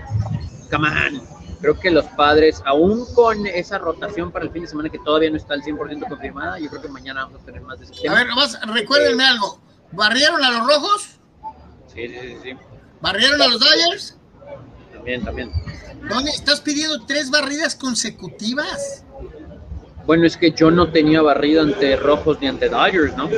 [0.71, 1.21] come on,
[1.62, 5.30] creo que los padres, aún con esa rotación para el fin de semana que todavía
[5.30, 8.08] no está al 100% confirmada, yo creo que mañana vamos a tener más de ese
[8.08, 9.60] A ver, nomás recuérdenme algo.
[9.91, 11.19] ¿Barrieron a los rojos?
[11.93, 12.54] Sí, sí, sí, sí,
[13.02, 14.17] ¿Barrieron a los Dodgers?
[15.03, 15.51] También, también.
[16.09, 19.03] ¿Dónde estás pidiendo tres barridas consecutivas?
[20.05, 23.29] Bueno, es que yo no tenía barrida ante Rojos ni ante Dodgers, ¿no?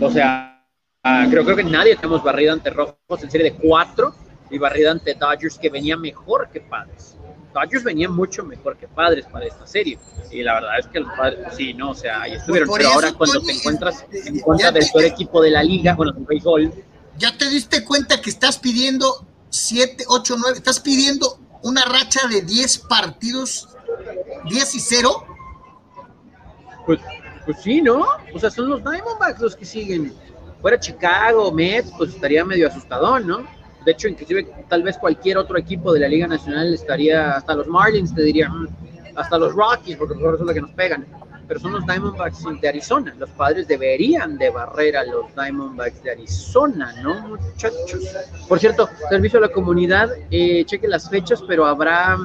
[0.00, 0.64] O sea,
[1.02, 4.14] ah, creo, creo que nadie tenemos barrida ante Rojos en serie de cuatro
[4.50, 7.16] y barrida ante Dodgers que venía mejor que Padres.
[7.52, 9.98] Dodgers venía mucho mejor que Padres para esta serie.
[10.30, 11.90] Y la verdad es que los Padres, pues sí, ¿no?
[11.90, 12.68] O sea, ahí estuvieron.
[12.76, 16.24] Pero ahora cuando te encuentras en contra del peor equipo de la liga, bueno, del
[16.24, 16.72] béisbol,
[17.18, 19.26] ¿Ya te diste cuenta que estás pidiendo
[19.56, 20.58] 7, 8, 9?
[20.58, 23.68] Estás pidiendo una racha de 10 partidos,
[24.48, 25.26] 10 y 0.
[26.86, 27.00] Pues,
[27.44, 28.06] pues sí, ¿no?
[28.34, 30.14] O sea, son los Diamondbacks los que siguen.
[30.60, 33.46] Fuera Chicago, Mets, pues estaría medio asustadón, ¿no?
[33.84, 37.68] De hecho, inclusive tal vez cualquier otro equipo de la Liga Nacional estaría, hasta los
[37.68, 38.50] Marlins te diría,
[39.14, 41.06] hasta los Rockies, porque los que nos pegan.
[41.48, 43.14] Pero son los Diamondbacks de Arizona.
[43.18, 48.00] Los padres deberían de barrer a los Diamondbacks de Arizona, ¿no, muchachos?
[48.48, 52.18] Por cierto, servicio a la comunidad, eh, cheque las fechas, pero habrá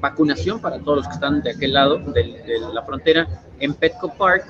[0.00, 3.26] vacunación para todos los que están de aquel lado de, la frontera
[3.60, 4.44] en Petco Park,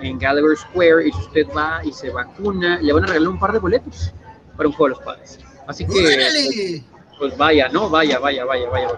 [0.00, 3.38] en Gallagher Square, y si usted va y se vacuna, le van a regalar un
[3.38, 4.12] par de boletos
[4.56, 5.38] para un juego de los padres.
[5.66, 6.82] Así que, pues,
[7.18, 7.88] pues vaya, ¿no?
[7.88, 8.88] Vaya, vaya, vaya, vaya.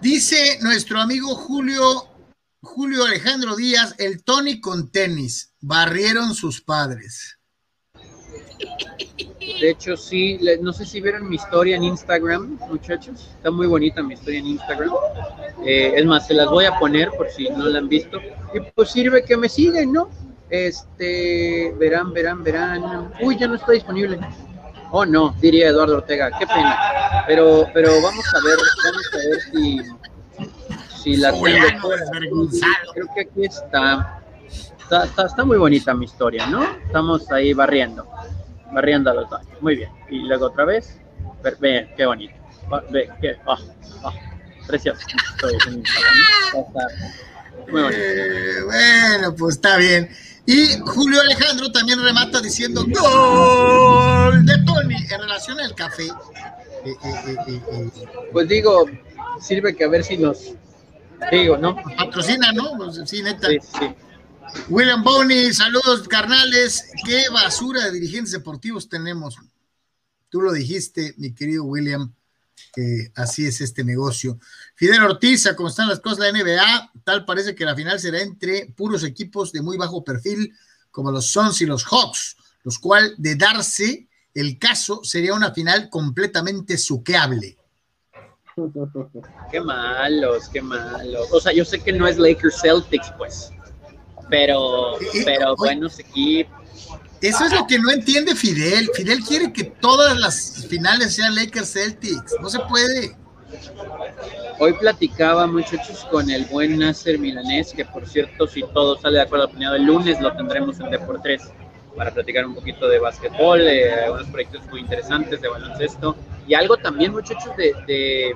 [0.00, 2.09] Dice nuestro amigo Julio,
[2.62, 5.54] Julio Alejandro Díaz, el Tony con tenis.
[5.60, 7.38] Barrieron sus padres.
[9.38, 13.30] De hecho, sí, no sé si vieron mi historia en Instagram, muchachos.
[13.36, 14.90] Está muy bonita mi historia en Instagram.
[15.64, 18.18] Eh, es más, se las voy a poner por si no la han visto.
[18.54, 20.10] Y pues sirve que me siguen, ¿no?
[20.50, 23.12] Este, verán, verán, verán.
[23.22, 24.18] Uy, ya no está disponible.
[24.92, 27.24] Oh, no, diría Eduardo Ortega, qué pena.
[27.26, 29.80] Pero, pero vamos a ver, vamos a ver si,
[31.16, 31.88] la Fulano tengo.
[31.90, 32.92] desvergonzado.
[32.94, 34.22] Creo que aquí está.
[34.80, 36.64] Está, está, está muy bonita mi historia, ¿no?
[36.84, 38.08] Estamos ahí barriendo,
[38.72, 39.40] barriendo a los dos.
[39.60, 39.90] Muy bien.
[40.10, 40.98] Y luego otra vez.
[41.60, 42.34] Ve, qué bonito.
[42.90, 43.56] Ve, qué, ah,
[44.04, 44.12] ah,
[44.66, 45.00] precioso.
[45.32, 45.54] Estoy
[47.70, 47.98] Muy bonito.
[47.98, 50.08] Eh, bueno, pues está bien.
[50.46, 56.08] Y Julio Alejandro también remata diciendo gol de Tony en relación al café.
[56.84, 57.60] Eh, eh,
[58.32, 58.86] Pues digo,
[59.40, 60.54] sirve que a ver si nos.
[61.30, 61.76] Digo, ¿no?
[61.96, 62.76] patrocina, ¿no?
[62.76, 63.48] Pues, sí, neta.
[63.48, 63.94] Sí, sí.
[64.68, 66.90] William Boney, saludos carnales.
[67.04, 69.36] Qué basura de dirigentes deportivos tenemos.
[70.28, 72.12] Tú lo dijiste, mi querido William,
[72.72, 74.38] que así es este negocio.
[74.74, 77.98] Fidel Ortiz, a cómo están las cosas de la NBA, tal parece que la final
[77.98, 80.54] será entre puros equipos de muy bajo perfil,
[80.90, 85.88] como los Suns y los Hawks, los cuales, de darse el caso, sería una final
[85.90, 87.56] completamente suqueable.
[89.50, 91.28] Qué malos, qué malos.
[91.32, 93.52] O sea, yo sé que no es Lakers Celtics, pues.
[94.28, 94.94] Pero,
[95.24, 96.60] pero buenos equipos.
[97.20, 98.88] Eso es lo que no entiende Fidel.
[98.94, 102.36] Fidel quiere que todas las finales sean Lakers Celtics.
[102.40, 103.16] No se puede.
[104.58, 109.22] Hoy platicaba, muchachos, con el buen Nasser Milanés, que por cierto, si todo sale de
[109.22, 111.50] acuerdo planeado el lunes, lo tendremos en Deportes
[111.96, 116.16] para platicar un poquito de básquetbol, eh, unos proyectos muy interesantes de baloncesto
[116.50, 118.34] y algo también, muchachos, de, de,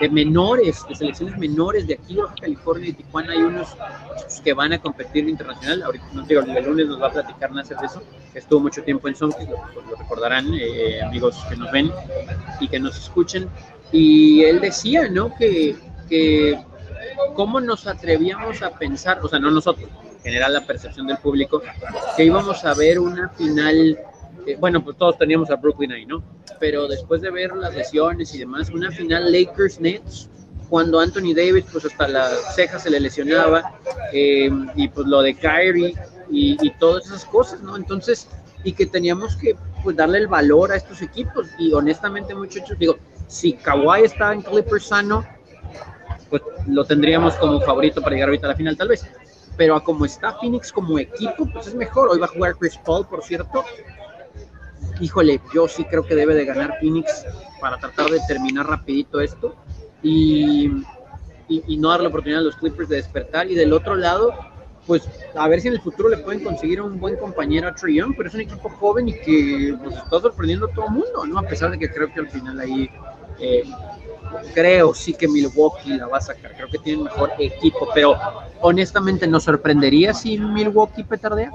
[0.00, 3.32] de menores, de selecciones menores de aquí de Baja California y Tijuana.
[3.32, 3.76] Hay unos
[4.44, 5.82] que van a competir internacional.
[5.82, 8.00] Ahorita, no digo, el lunes nos va a platicar Nasser de eso,
[8.34, 11.90] estuvo mucho tiempo en Sonkis, lo, lo recordarán, eh, amigos que nos ven
[12.60, 13.48] y que nos escuchen.
[13.90, 15.34] Y él decía, ¿no?
[15.34, 15.74] Que,
[16.08, 16.56] que
[17.34, 19.88] cómo nos atrevíamos a pensar, o sea, no nosotros,
[20.18, 21.62] en general la percepción del público,
[22.16, 23.98] que íbamos a ver una final,
[24.46, 26.22] eh, bueno, pues todos teníamos a Brooklyn ahí, ¿no?
[26.60, 30.28] Pero después de ver las lesiones y demás, una final Lakers-Nets,
[30.68, 33.78] cuando Anthony Davis, pues hasta la ceja se le lesionaba,
[34.12, 35.94] eh, y pues lo de Kyrie
[36.30, 37.76] y, y todas esas cosas, ¿no?
[37.76, 38.28] Entonces,
[38.64, 42.96] y que teníamos que pues darle el valor a estos equipos, y honestamente, muchachos, digo,
[43.28, 45.24] si Kawhi está en Clippers sano,
[46.30, 49.06] pues lo tendríamos como favorito para llegar ahorita a la final, tal vez.
[49.56, 52.10] Pero a como está Phoenix como equipo, pues es mejor.
[52.10, 53.64] Hoy va a jugar Chris Paul, por cierto.
[55.00, 57.24] Híjole, yo sí creo que debe de ganar Phoenix
[57.60, 59.54] para tratar de terminar rapidito esto
[60.02, 60.70] y,
[61.48, 63.50] y, no darle la oportunidad a los Clippers de despertar.
[63.50, 64.32] Y del otro lado,
[64.86, 68.14] pues a ver si en el futuro le pueden conseguir un buen compañero a Young,
[68.16, 71.38] pero es un equipo joven y que pues, está sorprendiendo a todo el mundo, ¿no?
[71.38, 72.88] A pesar de que creo que al final ahí
[73.38, 73.64] eh,
[74.54, 76.54] creo sí que Milwaukee la va a sacar.
[76.54, 78.16] Creo que tienen mejor equipo, pero
[78.60, 81.50] honestamente nos sorprendería si Milwaukee petardea.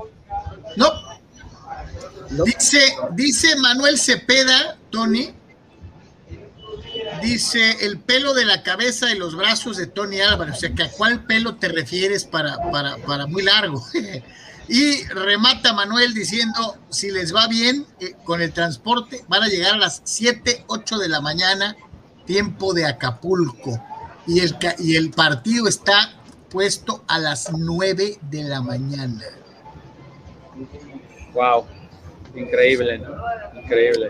[0.75, 1.10] No.
[2.45, 2.79] Dice,
[3.11, 5.33] dice Manuel Cepeda, Tony,
[7.21, 10.55] dice el pelo de la cabeza y los brazos de Tony Álvarez.
[10.55, 13.85] O sea, que ¿a cuál pelo te refieres para, para, para muy largo?
[14.69, 19.73] y remata Manuel diciendo, si les va bien eh, con el transporte, van a llegar
[19.73, 21.75] a las 7, 8 de la mañana,
[22.25, 23.83] tiempo de Acapulco.
[24.25, 26.13] Y el, y el partido está
[26.49, 29.25] puesto a las 9 de la mañana.
[31.33, 31.65] Wow,
[32.35, 33.15] increíble, ¿no?
[33.61, 34.09] Increíble.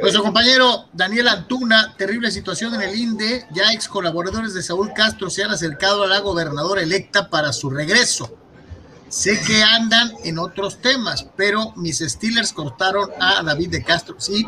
[0.00, 5.28] Nuestro compañero Daniel Antuna, terrible situación en el INDE, ya ex colaboradores de Saúl Castro
[5.28, 8.34] se han acercado a la gobernadora electa para su regreso.
[9.08, 14.46] Sé que andan en otros temas, pero mis Steelers cortaron a David de Castro, sí,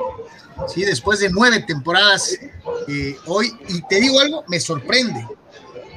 [0.68, 2.38] sí, después de nueve temporadas
[2.88, 5.26] eh, hoy, y te digo algo, me sorprende.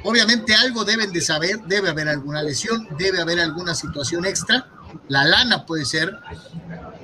[0.02, 4.68] Obviamente algo deben de saber, debe haber alguna lesión, debe haber alguna situación extra,
[5.08, 6.16] la lana puede ser,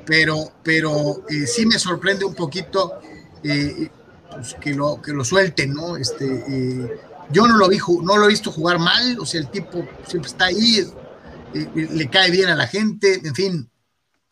[0.07, 3.01] pero, pero eh, sí me sorprende un poquito
[3.43, 3.91] eh,
[4.31, 5.97] pues, que, lo, que lo suelten, ¿no?
[5.97, 9.51] Este, eh, yo no lo, vi, no lo he visto jugar mal, o sea, el
[9.51, 10.87] tipo siempre está ahí,
[11.75, 13.71] le cae bien a la gente, en fin,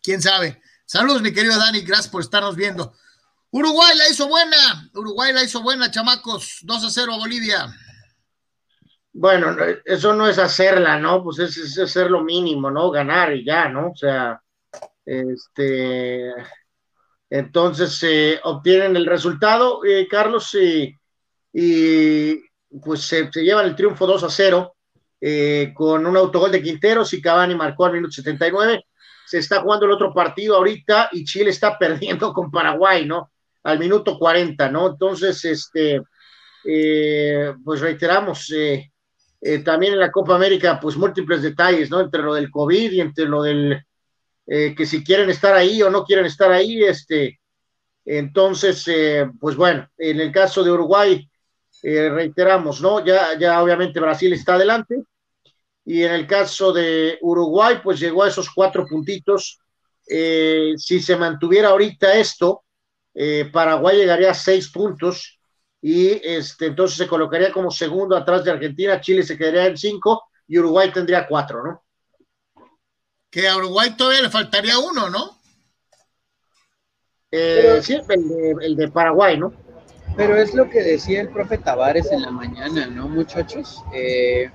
[0.03, 0.61] quién sabe.
[0.87, 2.93] Saludos, mi querido Dani, gracias por estarnos viendo.
[3.53, 7.77] Uruguay la hizo buena, Uruguay la hizo buena, chamacos, 2 a 0 a Bolivia.
[9.13, 11.23] Bueno, eso no es hacerla, ¿no?
[11.25, 12.91] Pues es, hacer lo mínimo, ¿no?
[12.91, 13.91] Ganar y ya, ¿no?
[13.91, 14.41] O sea,
[15.05, 16.33] este,
[17.29, 20.57] entonces se eh, obtienen el resultado, eh, Carlos,
[21.53, 22.41] y
[22.83, 24.77] pues se, llevan el triunfo 2 a 0
[25.21, 28.85] eh, con un autogol de Quinteros y Cavani marcó al minuto 79.
[29.27, 33.33] Se está jugando el otro partido ahorita y Chile está perdiendo con Paraguay, ¿no?
[33.65, 34.89] Al minuto 40, ¿no?
[34.89, 36.01] Entonces, este,
[37.65, 38.53] pues reiteramos,
[39.65, 42.01] también en la Copa América, pues múltiples detalles, ¿no?
[42.01, 43.83] Entre lo del COVID y entre lo del
[44.53, 47.41] eh, que si quieren estar ahí o no quieren estar ahí, este,
[48.05, 51.31] entonces, eh, pues bueno, en el caso de Uruguay,
[51.85, 53.05] eh, reiteramos, ¿no?
[53.05, 55.05] Ya, ya obviamente Brasil está adelante,
[55.85, 59.61] y en el caso de Uruguay, pues llegó a esos cuatro puntitos.
[60.05, 62.65] si se mantuviera ahorita esto,
[63.53, 65.40] Paraguay llegaría a seis puntos
[65.83, 70.25] y este, entonces se colocaría como segundo atrás de Argentina, Chile se quedaría en cinco
[70.47, 71.83] y Uruguay tendría cuatro, ¿no?
[73.31, 75.39] que a Uruguay todavía le faltaría uno, ¿no?
[77.31, 77.97] Eh, sí,
[78.61, 79.53] el de, Paraguay, ¿no?
[80.17, 83.85] Pero es lo que decía el profe Tavares en la mañana, ¿no, muchachos?
[83.95, 84.51] Eh,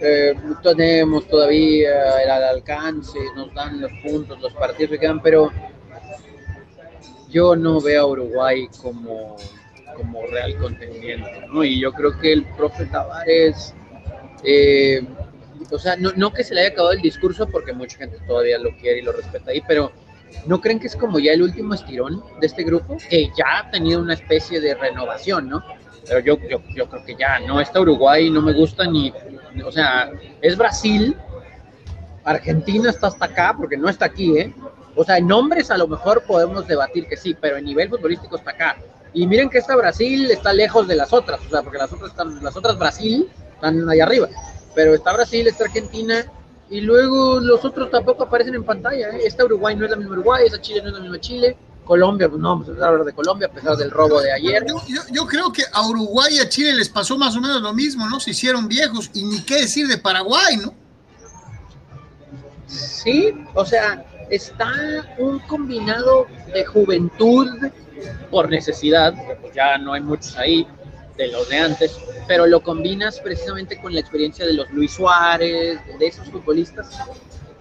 [0.00, 5.52] eh, tenemos todavía el alcance, nos dan los puntos, los partidos que quedan, pero
[7.28, 9.36] yo no veo a Uruguay como,
[9.94, 11.64] como real contendiente, ¿no?
[11.64, 13.74] Y yo creo que el profe Tavares
[14.44, 15.06] eh,
[15.70, 18.76] o sea, no, que se le haya acabado el discurso porque mucha gente todavía lo
[18.76, 19.92] quiere y lo respeta ahí, pero
[20.46, 22.96] ¿no creen que es como ya el último estirón de este grupo?
[23.08, 25.62] Que ya ha tenido una especie de renovación, ¿no?
[26.06, 29.12] Pero yo, yo, creo que ya, no, está Uruguay no me gusta ni,
[29.64, 31.16] o sea, es Brasil,
[32.24, 34.52] Argentina está hasta acá, porque no está aquí, ¿eh?
[34.94, 38.36] O sea, en nombres a lo mejor podemos debatir que sí, pero en nivel futbolístico
[38.36, 38.76] está acá.
[39.14, 42.10] Y miren que esta Brasil está lejos de las otras, o sea, porque las otras
[42.10, 44.28] están, las otras Brasil están ahí arriba
[44.74, 46.24] pero está Brasil, está Argentina,
[46.70, 49.10] y luego los otros tampoco aparecen en pantalla.
[49.10, 49.20] ¿eh?
[49.24, 51.56] Esta Uruguay no es la misma Uruguay, esta Chile no es la misma Chile.
[51.84, 54.64] Colombia, pues no vamos a hablar de Colombia a pesar del robo de ayer.
[55.10, 58.08] Yo, creo que a Uruguay y a Chile les pasó más o menos lo mismo,
[58.08, 58.20] ¿no?
[58.20, 60.74] Se hicieron viejos y ni qué decir de Paraguay, ¿no?
[62.68, 64.72] Sí, o sea, está
[65.18, 67.48] un combinado de juventud
[68.30, 70.66] por necesidad, porque ya no hay muchos ahí,
[71.16, 75.78] de los de antes, pero lo combinas precisamente con la experiencia de los Luis Suárez,
[75.98, 76.98] de esos futbolistas,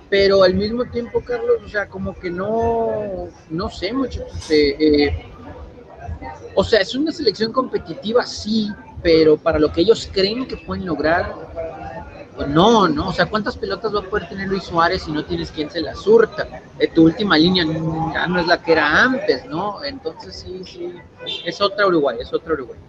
[0.09, 5.25] pero al mismo tiempo, Carlos, o sea, como que no, no sé mucho, eh, eh,
[6.55, 8.69] o sea, es una selección competitiva, sí,
[9.01, 11.33] pero para lo que ellos creen que pueden lograr,
[12.35, 15.23] pues no, no, o sea, ¿cuántas pelotas va a poder tener Luis Suárez si no
[15.25, 16.47] tienes quien se la surta?
[16.79, 17.65] Eh, tu última línea
[18.13, 19.83] ya no es la que era antes, ¿no?
[19.83, 20.93] Entonces sí, sí,
[21.45, 22.79] es otra Uruguay, es otra Uruguay.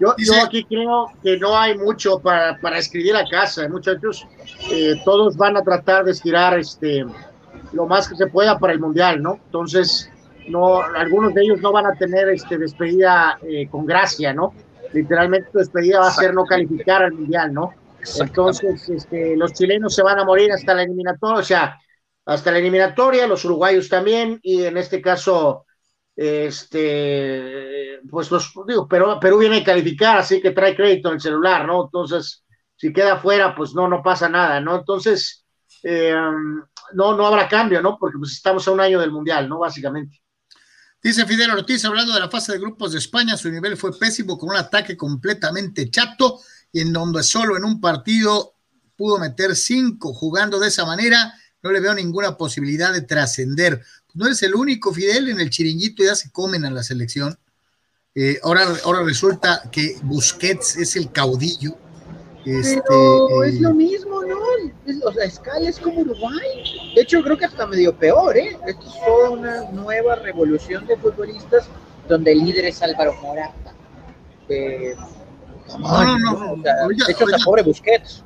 [0.00, 0.14] Yo,
[0.44, 4.24] aquí creo que no hay mucho para, para escribir a casa, muchachos.
[4.70, 7.04] Eh, todos van a tratar de estirar este,
[7.72, 9.40] lo más que se pueda para el Mundial, ¿no?
[9.46, 10.08] Entonces,
[10.46, 14.54] no, algunos de ellos no van a tener este, despedida eh, con gracia, ¿no?
[14.92, 17.74] Literalmente tu despedida va a ser no calificar al Mundial, ¿no?
[18.20, 21.78] Entonces, este, los chilenos se van a morir hasta la eliminatoria, o sea,
[22.26, 25.66] hasta la eliminatoria, los uruguayos también, y en este caso
[26.18, 31.20] este, pues los, digo, pero Perú viene a calificar, así que trae crédito en el
[31.20, 31.84] celular, ¿no?
[31.84, 32.44] Entonces,
[32.74, 34.74] si queda fuera, pues no, no pasa nada, ¿no?
[34.74, 35.44] Entonces,
[35.84, 36.12] eh,
[36.94, 37.96] no, no habrá cambio, ¿no?
[37.96, 39.60] Porque pues estamos a un año del Mundial, ¿no?
[39.60, 40.20] Básicamente.
[41.00, 44.36] Dice Fidel Ortiz, hablando de la fase de grupos de España, su nivel fue pésimo
[44.36, 46.40] con un ataque completamente chato
[46.72, 48.54] y en donde solo en un partido
[48.96, 53.82] pudo meter cinco jugando de esa manera, no le veo ninguna posibilidad de trascender
[54.18, 57.38] no eres el único, Fidel, en el chiringuito ya se comen a la selección.
[58.16, 61.76] Eh, ahora, ahora resulta que Busquets es el caudillo.
[62.44, 64.38] Este, Pero es eh, lo mismo, ¿no?
[65.04, 66.94] o sea, es como Uruguay.
[66.96, 68.58] De hecho, creo que hasta medio peor, ¿eh?
[68.66, 71.68] Esto es toda una nueva revolución de futbolistas
[72.08, 73.72] donde el líder es Álvaro Morata.
[74.48, 74.96] Eh,
[75.78, 76.62] no, no, no.
[76.62, 78.24] de hecho, está pobre Busquets.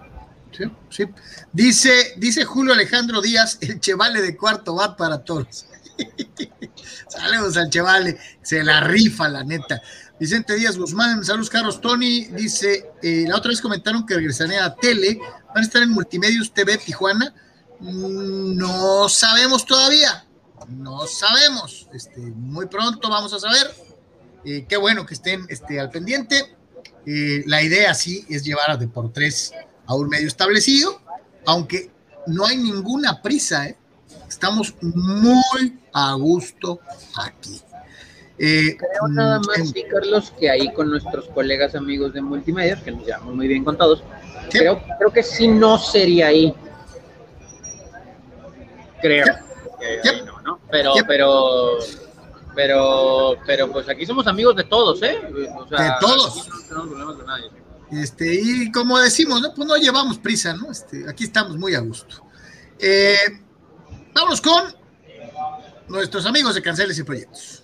[0.53, 1.05] Sí, sí.
[1.53, 5.67] Dice, dice Julio Alejandro Díaz, el chevale de cuarto va para todos.
[7.09, 9.81] Saludos al Chevale, se la rifa, la neta.
[10.19, 14.75] Vicente Díaz Guzmán, saludos Carlos Tony, dice, eh, la otra vez comentaron que regresaría a
[14.75, 15.19] tele,
[15.49, 17.35] van a estar en Multimedios TV Tijuana,
[17.81, 20.25] mm, no sabemos todavía,
[20.69, 23.75] no sabemos, este, muy pronto vamos a saber,
[24.45, 26.57] eh, qué bueno que estén este, al pendiente,
[27.07, 29.53] eh, la idea sí es llevar a Deportes
[29.87, 31.01] a un medio establecido,
[31.47, 31.91] aunque
[32.27, 33.75] no hay ninguna prisa,
[34.29, 36.81] estamos muy a gusto
[37.17, 37.61] aquí.
[38.39, 42.81] Eh, Creo nada mm, más, sí, Carlos, que ahí con nuestros colegas amigos de multimedia,
[42.83, 44.03] que nos llevamos muy bien con todos,
[44.51, 46.55] creo, creo que sí no sería ahí.
[49.01, 49.27] Creo.
[50.25, 50.61] no, ¿no?
[50.71, 51.79] Pero, pero,
[52.55, 55.19] pero, pero, pues aquí somos amigos de todos, ¿eh?
[55.33, 56.49] de todos.
[56.49, 57.51] no tenemos problemas de nadie.
[57.93, 59.53] Este, y como decimos, ¿no?
[59.55, 60.71] pues no llevamos prisa, ¿no?
[60.71, 62.25] Este, aquí estamos muy a gusto.
[62.79, 63.17] Eh,
[64.15, 64.75] vamos con
[65.89, 67.63] nuestros amigos de Canceles y Proyectos.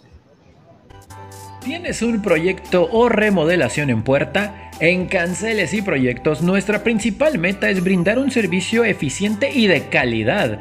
[1.64, 4.70] ¿Tienes un proyecto o remodelación en puerta?
[4.80, 10.60] En Canceles y Proyectos nuestra principal meta es brindar un servicio eficiente y de calidad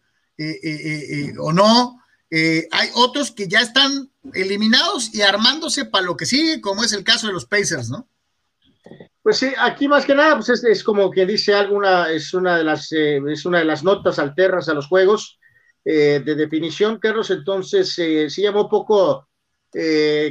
[1.40, 2.02] o no.
[2.30, 7.06] hay otros que ya están eliminados y armándose para lo que sigue, como es el
[7.06, 8.10] caso de los Pacers, ¿no?
[9.26, 12.64] Pues sí, aquí más que nada, pues es, como que dice alguna, es una de
[12.64, 15.40] las, eh, es una de las notas alternas a los juegos
[15.84, 17.32] eh, de definición, Carlos.
[17.32, 19.28] Entonces, eh, sí llamó poco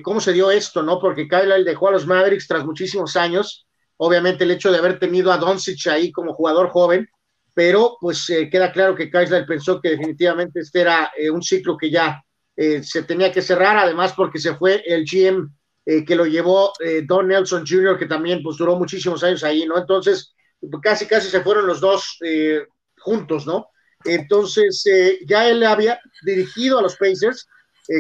[0.05, 1.01] cómo se dio esto, ¿no?
[1.01, 3.67] Porque Kyle dejó a los Mavericks tras muchísimos años.
[3.97, 7.09] Obviamente, el hecho de haber tenido a Doncic ahí como jugador joven,
[7.53, 12.23] pero pues queda claro que Kyle pensó que definitivamente este era un ciclo que ya
[12.57, 15.51] se tenía que cerrar, además porque se fue el GM
[15.87, 19.67] eh, que lo llevó eh, Don Nelson Jr., que también pues, duró muchísimos años ahí,
[19.67, 19.77] ¿no?
[19.77, 20.35] Entonces,
[20.83, 22.65] casi, casi se fueron los dos eh,
[22.99, 23.69] juntos, ¿no?
[24.03, 24.85] Entonces,
[25.27, 27.49] ya él había dirigido a los Pacers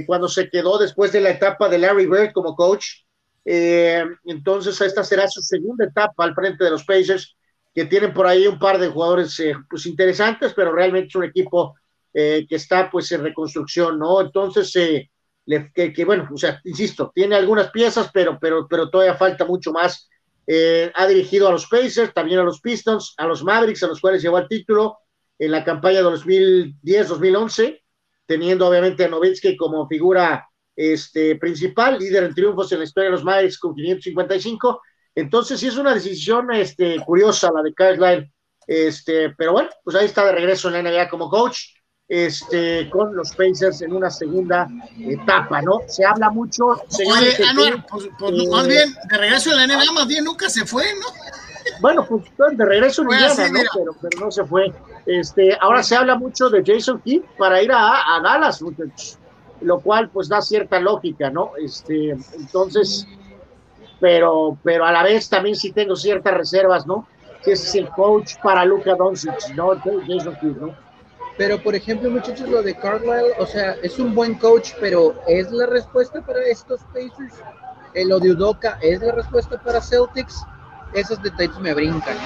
[0.07, 3.05] cuando se quedó después de la etapa de Larry Bird como coach.
[3.47, 7.35] entonces, esta será su segunda etapa al frente de los Pacers,
[7.74, 11.74] que tienen por ahí un par de jugadores pues interesantes, pero realmente es un equipo
[12.12, 14.20] que está pues en reconstrucción, ¿no?
[14.20, 14.76] Entonces,
[15.47, 20.09] que, bueno, o sea, insisto, tiene algunas piezas, pero, pero, pero todavía falta mucho más.
[20.47, 24.01] Eh, ha dirigido a los Pacers, también a los Pistons, a los Mavericks, a los
[24.01, 24.99] cuales llevó el título
[25.39, 27.83] en la campaña de 2010-2011,
[28.27, 33.17] teniendo obviamente a Novitsky como figura este, principal, líder en triunfos en la historia de
[33.17, 34.81] los Mavericks con 555.
[35.15, 38.31] Entonces, sí es una decisión este, curiosa la de Kyle
[38.67, 41.59] este, pero bueno, pues ahí está de regreso en la NBA como coach
[42.09, 45.81] este, con los Pacers en una segunda etapa, ¿no?
[45.87, 47.39] Se habla mucho, señores.
[47.39, 50.49] Oye, Anuar, pues, pues eh, más bien, de regreso en la NBA, más bien nunca
[50.49, 51.07] se fue, ¿no?
[51.81, 52.25] Bueno, pues
[52.57, 53.61] de regreso en Indiana, ¿no?
[53.75, 54.73] Pero, pero, no se fue.
[55.07, 58.63] Este, ahora se habla mucho de Jason Kidd para ir a, a Dallas,
[59.61, 61.53] lo cual pues da cierta lógica, ¿no?
[61.59, 63.07] Este, entonces,
[63.99, 67.09] pero, pero a la vez también sí tengo ciertas reservas, ¿no?
[67.43, 69.71] Que ese es el coach para Luka Doncic, ¿no?
[70.07, 70.84] Jason Kidd, ¿no?
[71.37, 75.51] Pero, por ejemplo, muchachos, lo de Carlisle, o sea, es un buen coach, pero ¿es
[75.51, 77.35] la respuesta para estos Pacers?
[77.95, 80.43] Eh, lo de Udoka, ¿es la respuesta para Celtics?
[80.93, 82.16] Esos detalles me brincan.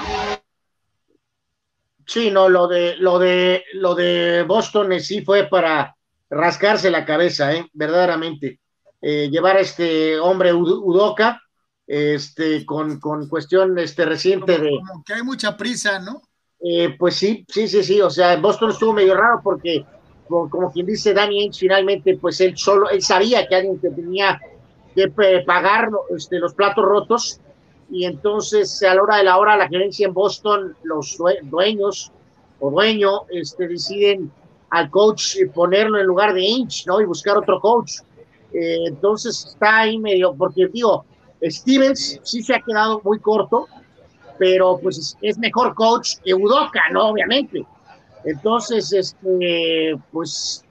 [2.06, 5.94] Sí, no, lo de, lo de, lo de Boston sí fue para
[6.30, 7.66] rascarse la cabeza, ¿eh?
[7.72, 8.60] verdaderamente.
[9.00, 11.40] Eh, llevar a este hombre Udoca,
[11.86, 14.70] este, con, con cuestión este, reciente de.
[14.70, 16.22] Como que hay mucha prisa, ¿no?
[16.60, 18.00] Eh, pues sí, sí, sí, sí.
[18.00, 19.84] O sea, Boston estuvo medio raro porque,
[20.28, 24.40] como, quien dice Danny Ainge, finalmente, pues él solo, él sabía que alguien tenía
[24.94, 25.08] que
[25.46, 27.40] pagar este, los platos rotos.
[27.90, 32.12] Y entonces, a la hora de la hora, la gerencia en Boston, los dueños
[32.60, 34.30] o dueño, este, deciden
[34.70, 37.00] al coach ponerlo en lugar de Inch, ¿no?
[37.00, 38.00] Y buscar otro coach.
[38.52, 41.04] Eh, entonces está ahí medio, porque digo,
[41.42, 43.68] Stevens sí se ha quedado muy corto,
[44.38, 47.08] pero pues es, mejor coach que Udoka, ¿no?
[47.08, 47.66] Obviamente.
[48.24, 50.64] Entonces, este, pues,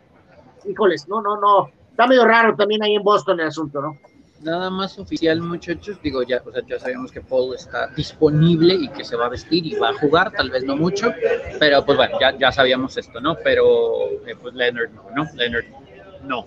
[0.65, 1.69] híjoles, no, no, no.
[1.91, 3.97] Está medio raro también ahí en Boston el asunto, ¿no?
[4.41, 5.97] nada más oficial, muchachos.
[6.01, 9.29] Digo, ya, o sea, ya sabemos que Paul está disponible y que se va a
[9.29, 11.13] vestir y va a jugar, tal vez no mucho,
[11.59, 13.35] pero pues bueno, ya, ya sabíamos esto, ¿no?
[13.43, 15.29] Pero eh, pues Leonard no, ¿no?
[15.35, 15.65] Leonard
[16.23, 16.45] no.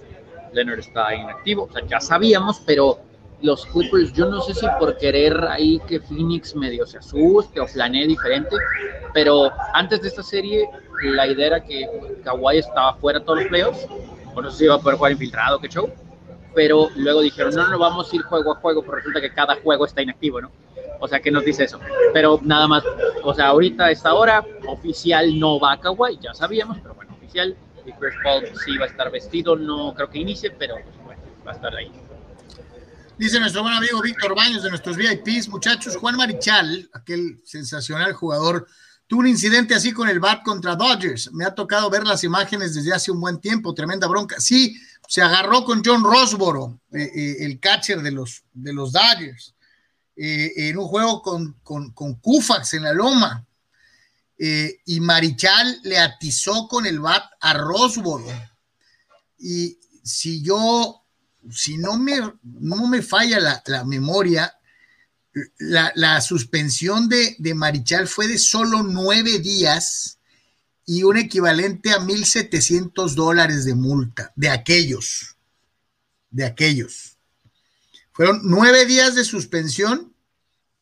[0.53, 2.99] Leonard está inactivo, o sea, ya sabíamos, pero
[3.43, 7.67] los Clippers, yo no sé si por querer ahí que Phoenix medio se asuste o
[7.67, 8.57] planee diferente,
[9.15, 10.69] pero antes de esta serie,
[11.03, 11.89] la idea era que
[12.25, 13.87] Kawhi estaba fuera todos los playoffs,
[14.35, 15.91] o no sé si iba a poder jugar infiltrado, qué show
[16.55, 19.57] pero luego dijeron, no, no vamos a ir juego a juego, porque resulta que cada
[19.57, 20.51] juego está inactivo, ¿no?
[20.99, 21.81] O sea, ¿qué nos dice eso?
[22.13, 22.85] Pero nada más,
[23.23, 27.15] o sea, ahorita a esta hora, oficial no va a Kawhi, ya sabíamos, pero bueno,
[27.15, 31.19] oficial, y Chris Paul sí va a estar vestido, no creo que inicie, pero pues,
[31.47, 31.91] va a estar ahí.
[33.21, 38.67] Dice nuestro buen amigo Víctor Baños de nuestros VIPs, muchachos, Juan Marichal, aquel sensacional jugador,
[39.07, 41.31] tuvo un incidente así con el bat contra Dodgers.
[41.35, 44.41] Me ha tocado ver las imágenes desde hace un buen tiempo, tremenda bronca.
[44.41, 44.75] Sí,
[45.07, 49.55] se agarró con John Rosboro, eh, eh, el catcher de los, de los Dodgers,
[50.17, 53.47] eh, en un juego con, con, con Kufax en la loma.
[54.39, 58.33] y Marichal le atizó con el bat a Rosboro.
[59.37, 61.00] Y si yo,
[61.51, 64.55] si no me, no me falla la, la memoria,
[65.59, 70.19] la, la, suspensión de, de Marichal fue de solo nueve días
[70.87, 75.37] y un equivalente a 1.700 dólares de multa, de aquellos,
[76.31, 77.17] de aquellos.
[78.13, 80.13] Fueron nueve días de suspensión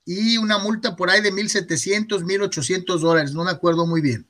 [0.06, 4.26] y una multa por ahí de 1.700, 1.800 dólares, no me acuerdo muy bien.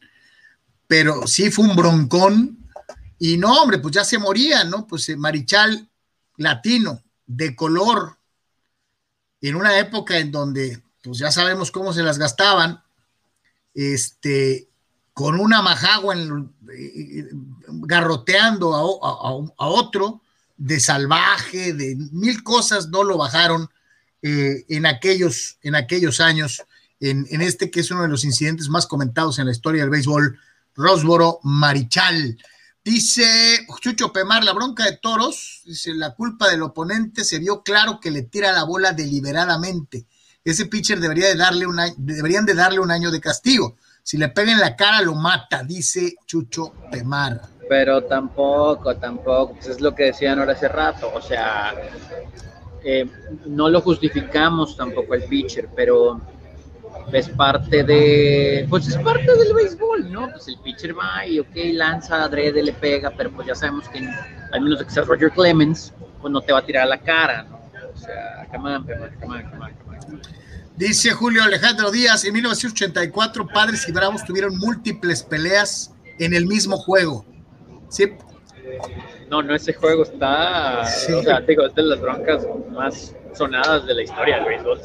[0.88, 2.68] Pero sí fue un broncón
[3.18, 4.86] y no, hombre, pues ya se moría, ¿no?
[4.86, 5.88] Pues eh, Marichal
[6.38, 8.16] latino, de color,
[9.42, 12.82] en una época en donde, pues ya sabemos cómo se las gastaban,
[13.74, 14.68] este,
[15.12, 17.28] con una majagua en, eh,
[17.68, 20.22] garroteando a, otro,
[20.56, 23.68] de salvaje, de mil cosas, no lo bajaron
[24.22, 26.62] eh, en, aquellos, en aquellos años,
[26.98, 29.90] en, en, este que es uno de los incidentes más comentados en la historia del
[29.90, 30.38] béisbol,
[30.74, 32.38] Rosboro Marichal.
[32.88, 38.00] Dice Chucho Pemar, la bronca de toros, dice, la culpa del oponente se vio claro
[38.00, 40.06] que le tira la bola deliberadamente.
[40.42, 44.30] Ese pitcher debería de darle un deberían de darle un año de castigo si le
[44.30, 47.42] pega en la cara, lo mata, dice Chucho Temar.
[47.68, 51.74] Pero tampoco, tampoco, pues es lo que decían ahora hace rato, o sea,
[52.82, 53.04] eh,
[53.44, 56.22] no lo justificamos tampoco el pitcher, pero
[57.12, 60.30] es parte de, pues es parte del béisbol, ¿no?
[60.30, 64.06] Pues el pitcher va y, ok, lanza, adrede, le pega, pero pues ya sabemos que
[64.52, 66.98] al menos de que sea Roger Clemens, pues no te va a tirar a la
[66.98, 67.58] cara, ¿no?
[67.94, 68.86] O sea, on,
[69.20, 69.72] come on.
[70.76, 76.76] Dice Julio Alejandro Díaz, en 1984 Padres y Bravos tuvieron múltiples peleas en el mismo
[76.76, 77.24] juego.
[77.88, 78.12] ¿Sí?
[79.28, 83.94] No, no, ese juego está, o sea, digo, es de las broncas más sonadas de
[83.94, 84.80] la historia béisbol.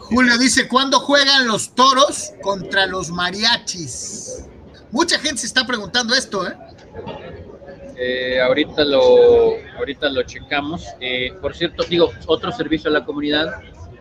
[0.00, 4.44] Julio dice, ¿cuándo juegan los toros contra los mariachis?
[4.90, 6.56] Mucha gente se está preguntando esto, ¿eh?
[7.96, 10.84] eh ahorita lo ahorita lo checamos.
[11.00, 13.60] Eh, por cierto, digo, otro servicio a la comunidad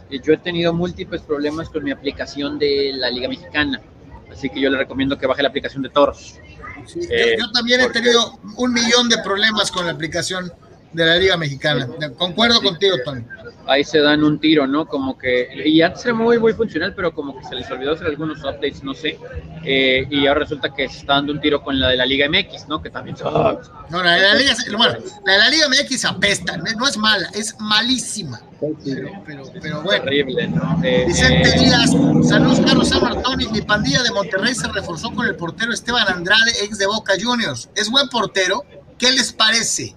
[0.09, 3.81] yo he tenido múltiples problemas con mi aplicación de la Liga Mexicana,
[4.31, 6.39] así que yo le recomiendo que baje la aplicación de Toros.
[6.85, 10.51] Sí, yo, yo, también he tenido un millón de problemas con la aplicación
[10.93, 11.87] de la Liga Mexicana.
[12.17, 13.23] Concuerdo contigo, Tony
[13.67, 14.87] ahí se dan un tiro, ¿no?
[14.87, 18.07] Como que, y antes era muy, muy funcional, pero como que se les olvidó hacer
[18.07, 19.19] algunos updates, no sé,
[19.63, 22.27] eh, y ahora resulta que se está dando un tiro con la de la Liga
[22.29, 22.81] MX, ¿no?
[22.81, 26.87] Que también No, la de la Liga, bueno, la de la Liga MX apesta, no
[26.87, 28.41] es mala, es malísima.
[28.59, 30.03] Pero, pero, pero bueno.
[30.03, 30.79] Terrible, ¿no?
[30.83, 31.91] Eh, Vicente eh, Díaz,
[32.27, 36.07] saludos Carlos San Martón y mi pandilla de Monterrey se reforzó con el portero Esteban
[36.07, 37.69] Andrade, ex de Boca Juniors.
[37.75, 38.63] Es buen portero,
[38.97, 39.95] ¿qué les parece?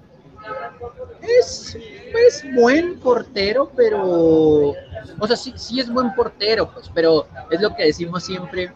[1.23, 1.77] Es
[2.19, 4.75] es buen portero, pero,
[5.19, 8.73] o sea, sí, sí es buen portero, pues, pero es lo que decimos siempre,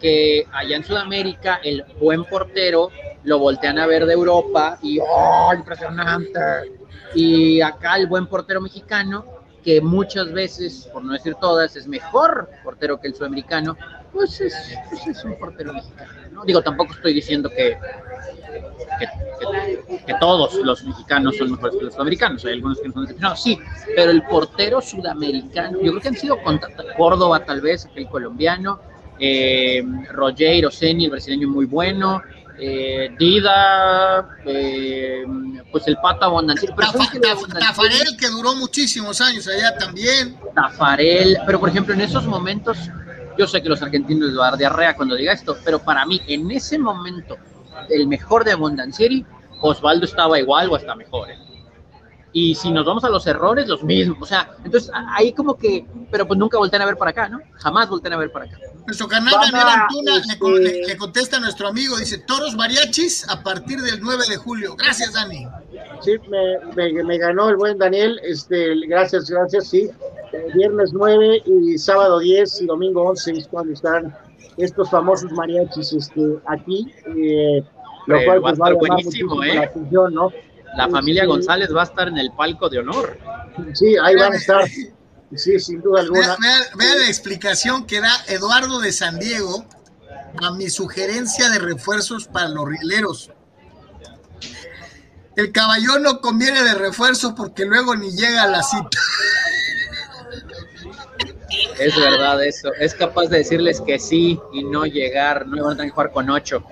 [0.00, 2.90] que allá en Sudamérica el buen portero
[3.22, 6.40] lo voltean a ver de Europa y ¡oh, impresionante!
[7.14, 9.24] Y acá el buen portero mexicano,
[9.62, 13.76] que muchas veces, por no decir todas, es mejor portero que el sudamericano,
[14.12, 14.54] pues es,
[14.90, 16.10] pues es un portero mexicano.
[16.32, 16.44] ¿no?
[16.44, 17.78] Digo, tampoco estoy diciendo que,
[20.06, 23.42] que, todos los mexicanos son mejores que los sudamericanos, hay algunos que no son decepcionados,
[23.42, 23.58] sí,
[23.94, 26.60] pero el portero sudamericano, yo creo que han sido con
[26.96, 28.80] Córdoba tal vez, el colombiano,
[29.18, 32.22] eh, Rogero Seni, el brasileño muy bueno,
[32.58, 35.24] eh, Dida, eh,
[35.70, 36.74] pues el Pata Bondancieri.
[36.74, 40.36] Tafarel, que duró muchísimos años allá también.
[40.54, 42.78] Tafarel, pero por ejemplo, en esos momentos,
[43.38, 46.04] yo sé que los argentinos les va a dar diarrea cuando diga esto, pero para
[46.04, 47.36] mí, en ese momento,
[47.88, 49.24] el mejor de Bondancieri,
[49.60, 51.30] Osvaldo estaba igual o hasta mejor.
[51.30, 51.38] ¿eh?
[52.34, 54.18] Y si nos vamos a los errores, los mismos.
[54.20, 57.40] O sea, entonces ahí como que, pero pues nunca voltean a ver para acá, ¿no?
[57.54, 58.58] Jamás voltean a ver para acá.
[58.86, 63.80] Nuestro canal Daniel Antuna este le, contesta a nuestro amigo, dice Toros Mariachis a partir
[63.80, 64.74] del 9 de julio.
[64.76, 65.46] Gracias, Dani.
[66.00, 66.16] Sí,
[66.74, 68.18] me, me, ganó el buen Daniel.
[68.24, 69.90] Este, gracias, gracias, sí.
[70.32, 74.16] Eh, viernes 9 y sábado 10 y domingo 11 es cuando están
[74.56, 76.92] estos famosos mariachis este, aquí.
[77.16, 77.62] Eh,
[78.06, 79.54] lo cual pues, va a estar buenísimo, ¿eh?
[79.54, 80.30] La, atención, ¿no?
[80.76, 83.18] la familia González va a estar en el palco de honor.
[83.74, 84.64] Sí, ahí van a estar.
[85.34, 86.36] Sí, sin duda alguna.
[86.76, 89.64] Vean, la explicación que da Eduardo de San Diego
[90.42, 93.30] a mi sugerencia de refuerzos para los rieleros.
[95.36, 98.98] El caballón no conviene de refuerzo porque luego ni llega a la cita.
[101.78, 102.72] Es verdad eso.
[102.78, 105.46] Es capaz de decirles que sí y no llegar.
[105.46, 106.64] No van a tener que jugar con ocho.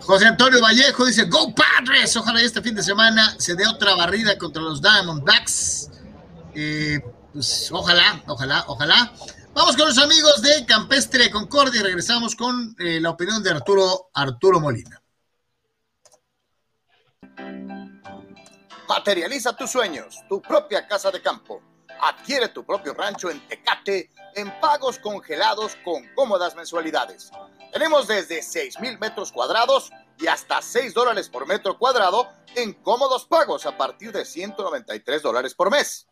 [0.00, 4.38] José Antonio Vallejo dice, Go Padres, ojalá este fin de semana se dé otra barrida
[4.38, 5.90] contra los Diamondbacks.
[6.54, 7.00] Eh,
[7.32, 9.12] pues ojalá, ojalá, ojalá.
[9.54, 14.10] Vamos con los amigos de Campestre Concordia y regresamos con eh, la opinión de Arturo,
[14.14, 15.02] Arturo Molina.
[18.88, 21.62] Materializa tus sueños, tu propia casa de campo.
[22.04, 27.30] Adquiere tu propio rancho en Tecate en pagos congelados con cómodas mensualidades.
[27.72, 33.24] Tenemos desde 6 mil metros cuadrados y hasta 6 dólares por metro cuadrado en cómodos
[33.26, 36.08] pagos a partir de 193 dólares por mes.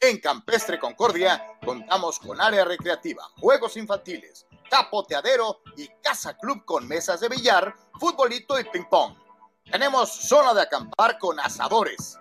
[0.00, 7.20] En Campestre Concordia contamos con área recreativa, juegos infantiles, capoteadero y casa club con mesas
[7.20, 9.14] de billar, futbolito y ping pong.
[9.70, 12.18] Tenemos zona de acampar con asadores.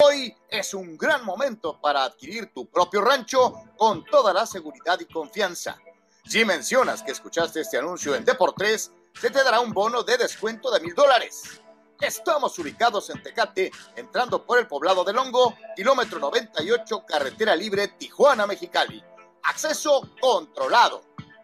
[0.00, 5.06] Hoy es un gran momento para adquirir tu propio rancho con toda la seguridad y
[5.06, 5.76] confianza.
[6.24, 10.70] Si mencionas que escuchaste este anuncio en Deportes, se te dará un bono de descuento
[10.70, 11.60] de mil dólares.
[12.00, 19.02] Estamos ubicados en Tecate, entrando por el poblado de Longo, kilómetro 98, carretera libre Tijuana-Mexicali.
[19.42, 21.07] Acceso controlado.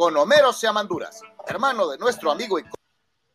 [0.00, 2.64] con Homero Seamanduras, hermano de nuestro amigo y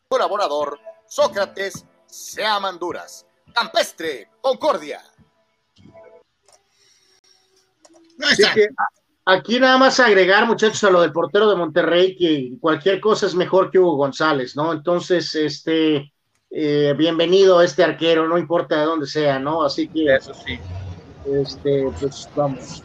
[0.08, 3.24] colaborador Sócrates Seamanduras.
[3.54, 5.00] Campestre, Concordia.
[9.26, 13.36] Aquí nada más agregar, muchachos, a lo del portero de Monterrey, que cualquier cosa es
[13.36, 14.72] mejor que Hugo González, ¿no?
[14.72, 16.12] Entonces, este,
[16.50, 19.62] eh, bienvenido a este arquero, no importa de dónde sea, ¿no?
[19.62, 20.58] Así que, eso sí.
[21.32, 22.82] Este, pues vamos.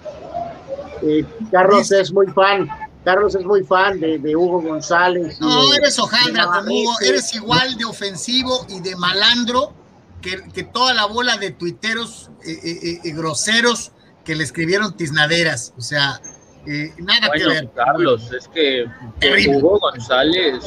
[1.02, 2.70] Eh, Carlos es muy fan,
[3.04, 5.40] Carlos es muy fan de, Hugo González.
[5.40, 9.74] No, eres hojaldra con Hugo, eres igual de ofensivo y de malandro
[10.22, 13.92] que, que toda la bola de tuiteros eh, groseros
[14.24, 16.22] que le escribieron tiznaderas, o sea,
[16.68, 17.70] eh, nada que ver.
[17.76, 18.86] Carlos, es que
[19.50, 20.64] Hugo González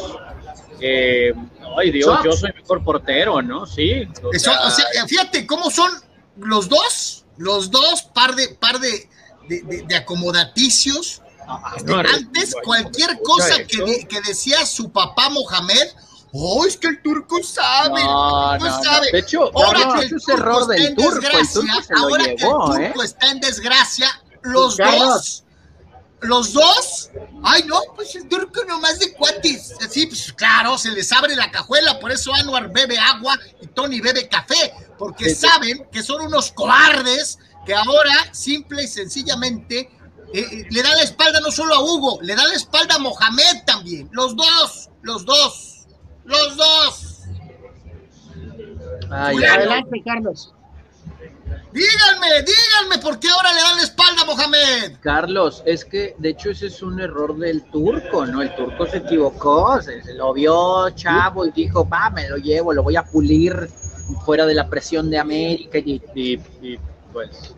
[0.81, 1.33] Eh,
[1.79, 3.65] ay Dios, yo soy mejor portero, ¿no?
[3.65, 4.09] Sí.
[4.23, 5.91] O, Eso, sea, o sea, fíjate cómo son
[6.37, 9.09] los dos, los dos par de, par de,
[9.49, 11.23] de, de acomodaticios.
[11.47, 15.89] Antes, cualquier cosa que, que, decía su papá Mohamed,
[16.33, 19.09] oh, es que el turco sabe, no, el turco sabe.
[19.13, 22.25] De hecho, ahora que el turco error está del en turco, desgracia, el turco ahora
[22.25, 22.37] llevó,
[22.73, 23.07] que el turco ¿eh?
[23.07, 25.45] está en desgracia, los dos,
[26.21, 27.11] los dos,
[27.43, 31.51] ay no, pues el turco nomás de cuatis, así, pues claro, se les abre la
[31.51, 35.47] cajuela, por eso Anwar bebe agua y Tony bebe café, porque Sí, sí.
[35.47, 39.91] saben que son unos cobardes que ahora, simple y sencillamente,
[40.41, 43.65] eh, le da la espalda no solo a Hugo, le da la espalda a Mohamed
[43.67, 44.09] también.
[44.13, 45.87] Los dos, los dos,
[46.25, 47.11] los dos.
[49.11, 49.37] Ay.
[49.45, 50.53] Adelante, Carlos.
[51.73, 54.97] Díganme, díganme por qué ahora le dan la espalda a Mohamed.
[55.01, 58.43] Carlos, es que de hecho ese es un error del turco, ¿no?
[58.43, 62.73] El turco se equivocó, se, se lo vio chavo y dijo, va, me lo llevo,
[62.73, 63.69] lo voy a pulir
[64.25, 66.79] fuera de la presión de América y, y- y,
[67.13, 67.55] pues...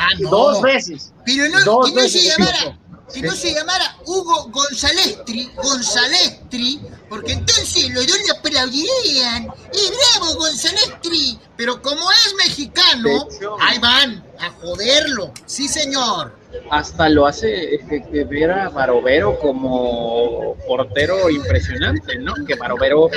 [0.00, 0.30] Ah, no.
[0.30, 1.12] Dos veces.
[1.26, 2.36] Pero no, Dos que no se veces.
[2.38, 2.78] llamara,
[3.12, 9.44] que no se llamara Hugo Gonzalestri, Gonzalestri, porque entonces los dos le aplaudirían.
[9.72, 11.38] ¡Y bravo, Gonzalestri!
[11.56, 13.26] Pero como es mexicano,
[13.60, 15.32] ahí van a joderlo.
[15.46, 16.38] Sí, señor.
[16.70, 22.34] Hasta lo hace que ver a Barovero como portero impresionante, ¿no?
[22.46, 23.10] Que Barovero, o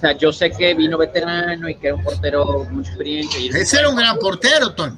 [0.00, 3.48] sea, yo sé que vino veterano y que era un portero con mucha experiencia, y-
[3.48, 4.96] Ese era un gran portero, Tony.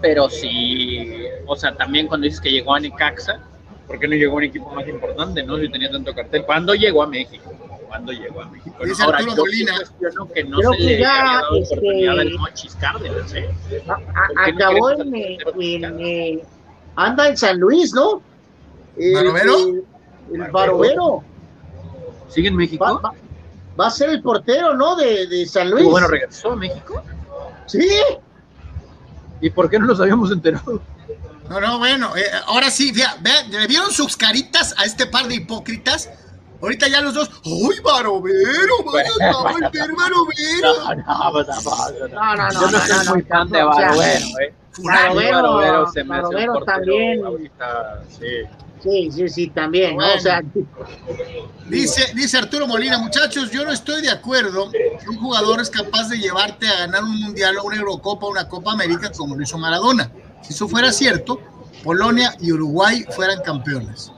[0.00, 3.40] Pero sí, o sea, también cuando dices que llegó a Necaxa,
[3.86, 5.58] ¿por qué no llegó a un equipo más importante, no?
[5.58, 6.44] Si tenía tanto cartel.
[6.44, 7.52] ¿Cuándo llegó a México?
[7.88, 8.76] ¿Cuándo llegó a México?
[8.84, 9.72] Dice Ahora, Arturo yo Molina.
[9.72, 12.74] sí cuestiono que no Creo se que le ya, había dado este, oportunidad al Mochis
[12.76, 13.48] Cárdenas, ¿eh?
[13.86, 16.44] A- a- ¿Por qué no acabó en, eh,
[16.96, 18.20] anda en San Luis, ¿no?
[18.96, 19.54] El- ¿Barovero?
[19.58, 19.84] El,
[20.42, 21.22] el Barovero.
[22.28, 22.84] ¿Sigue en México?
[22.84, 23.14] Va, va-
[23.78, 24.96] va a ser el portero, ¿no?
[24.96, 25.84] De, de San Luis.
[25.84, 27.00] Bueno, regresó a México.
[27.66, 27.88] Sí.
[29.40, 30.80] ¿Y por qué no nos habíamos enterado?
[31.48, 35.28] No, no, bueno, eh, ahora sí, vea, vea, ¿le vieron sus caritas a este par
[35.28, 36.08] de hipócritas?
[36.62, 38.84] Ahorita ya los dos, ¡ay, Barovero!
[38.92, 40.74] ¡Vaya, a volver Barovero!
[40.78, 41.42] no, no,
[42.08, 42.60] No, no, no.
[42.60, 44.54] Yo no soy no, muy no, fan de o sea, Barovero, ¿eh?
[44.70, 45.02] Fulano.
[45.02, 47.24] Barovero, Barovero se me hace un Barovero portero también.
[47.26, 48.26] ahorita, sí.
[48.84, 49.98] Sí, sí, sí, también.
[49.98, 50.42] O sea,
[51.68, 56.10] Dice, dice Arturo Molina, muchachos, yo no estoy de acuerdo que un jugador es capaz
[56.10, 59.42] de llevarte a ganar un mundial o una Eurocopa o una Copa América como lo
[59.42, 60.12] hizo Maradona.
[60.42, 61.40] Si eso fuera cierto,
[61.82, 64.12] Polonia y Uruguay fueran campeones.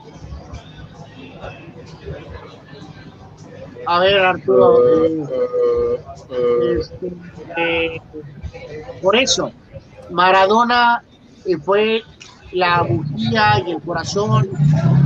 [3.87, 4.83] a ver, Arturo.
[4.85, 7.13] eh, este,
[7.57, 8.01] eh,
[9.01, 9.53] por eso,
[10.11, 11.05] Maradona
[11.45, 12.03] eh, fue
[12.53, 14.49] la bujía y el corazón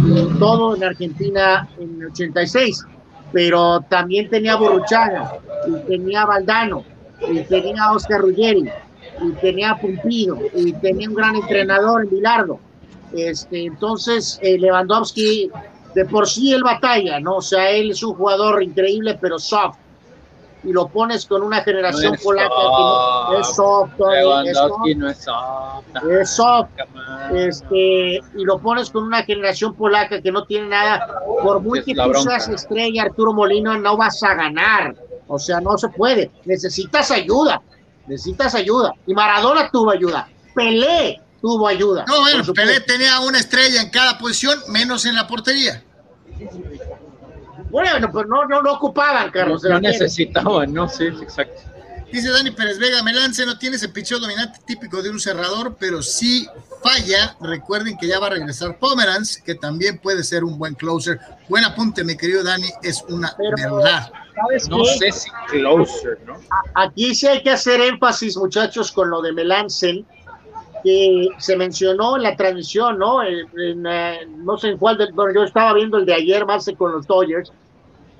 [0.06, 2.84] y todo en Argentina en el 86,
[3.32, 6.84] pero también tenía Borruchaga, y tenía Valdano,
[7.30, 8.68] y tenía Oscar Ruggeri,
[9.22, 12.60] y tenía Pumpido, y tenía un gran entrenador en Bilardo.
[13.12, 15.50] Este, entonces, eh, Lewandowski,
[15.94, 17.36] de por sí él batalla, ¿no?
[17.36, 19.76] O sea, él es un jugador increíble, pero soft.
[20.62, 24.58] Y lo pones con una generación No es polaca que no, es soft, Tony, es
[24.58, 25.84] soft, no es soft.
[26.10, 26.68] es soft.
[27.32, 31.06] Este, y lo pones con una generación polaca que no tiene nada.
[31.42, 34.94] Por muy Es que tú seas estrella, Arturo Molino, no vas a ganar.
[35.28, 36.30] O sea, no se puede.
[36.44, 37.62] Necesitas ayuda.
[38.06, 38.92] Necesitas ayuda.
[39.06, 40.28] Y Maradona tuvo ayuda.
[40.54, 42.04] Pelé tuvo ayuda.
[42.06, 42.52] No, bueno.
[42.52, 45.82] Pelé tenía una estrella en cada posición, menos en la portería.
[47.70, 49.62] Bueno, pues no, no, no ocupaban, Carlos.
[49.64, 51.62] no necesitaban, no, sí, exacto.
[52.12, 56.02] Dice Dani Pérez Vega, Melance no tiene ese picheo dominante típico de un cerrador, pero
[56.02, 56.44] sí
[56.82, 57.36] falla.
[57.40, 61.20] Recuerden que ya va a regresar Pomeranz, que también puede ser un buen closer.
[61.48, 64.10] Buen apunte, mi querido Dani, es una Pero- verdad.
[64.34, 65.12] ¿Sabes No qué?
[65.12, 66.34] sé si closer, ¿no?
[66.74, 70.04] Aquí sí hay que hacer énfasis, muchachos, con lo de Melansen,
[70.82, 73.22] que se mencionó en la transmisión, ¿no?
[73.22, 76.44] En, en, eh, no sé en cuál, del, bueno, yo estaba viendo el de ayer
[76.46, 77.52] más con los Dodgers,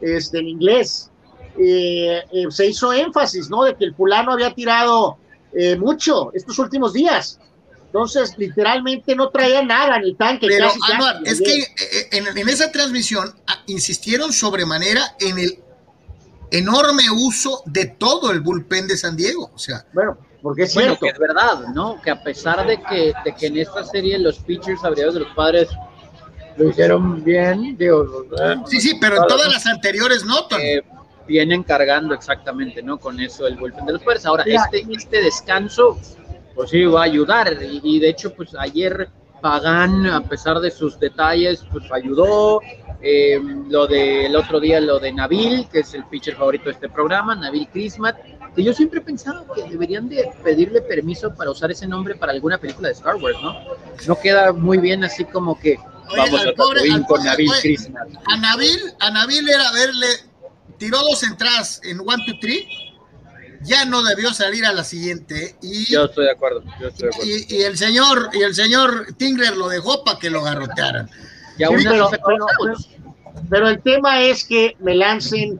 [0.01, 1.11] este, en inglés.
[1.59, 3.65] Eh, eh, se hizo énfasis, ¿no?
[3.65, 5.19] De que el fulano había tirado
[5.53, 7.39] eh, mucho estos últimos días.
[7.87, 10.47] Entonces, literalmente no traía nada el tanque.
[10.47, 12.09] Pero, casi, es que ayer.
[12.13, 15.59] en, en esa transmisión ah, insistieron sobremanera en el
[16.53, 19.51] enorme uso de todo el bullpen de San Diego.
[19.55, 21.07] O sea, Bueno, porque es Bueno, cierto.
[21.07, 22.01] que es verdad, ¿no?
[22.01, 25.35] Que a pesar de que, de que en esta serie los pitchers abreados de los
[25.35, 25.69] padres
[26.57, 30.83] lo hicieron bien, digo, eh, sí, sí, pero en todas las anteriores no, eh,
[31.27, 32.99] vienen cargando exactamente, ¿no?
[32.99, 34.27] Con eso el bullpen de los padres.
[34.27, 35.99] Ahora, este, este descanso,
[36.55, 37.57] pues sí, va a ayudar.
[37.63, 39.09] Y, y de hecho, pues ayer
[39.41, 42.61] Pagan, a pesar de sus detalles, pues ayudó.
[43.03, 46.89] Eh, lo del otro día, lo de Nabil, que es el pitcher favorito de este
[46.89, 48.17] programa, Nabil Chrismat,
[48.55, 52.33] que yo siempre he pensado que deberían de pedirle permiso para usar ese nombre para
[52.33, 53.57] alguna película de Star Wars, ¿no?
[54.07, 55.79] No queda muy bien así como que
[56.15, 58.09] vamos a pobre, Tatooine con pobre, Nabil oye, Chrismat.
[58.27, 60.07] A Nabil, a Nabil era verle,
[60.77, 62.65] tiró dos entradas en 1, 2, 3,
[63.63, 65.55] ya no debió salir a la siguiente.
[65.63, 67.31] Y, Yo estoy de acuerdo, yo estoy de acuerdo.
[67.49, 71.09] y, y el señor, y el señor Tingler lo dejó para que lo garrotearan.
[71.59, 72.19] Y aún Sí, pero- se
[73.49, 75.59] pero- el tema es que Melancen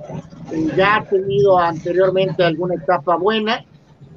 [0.53, 3.65] eh, ya ha tenido anteriormente alguna etapa buena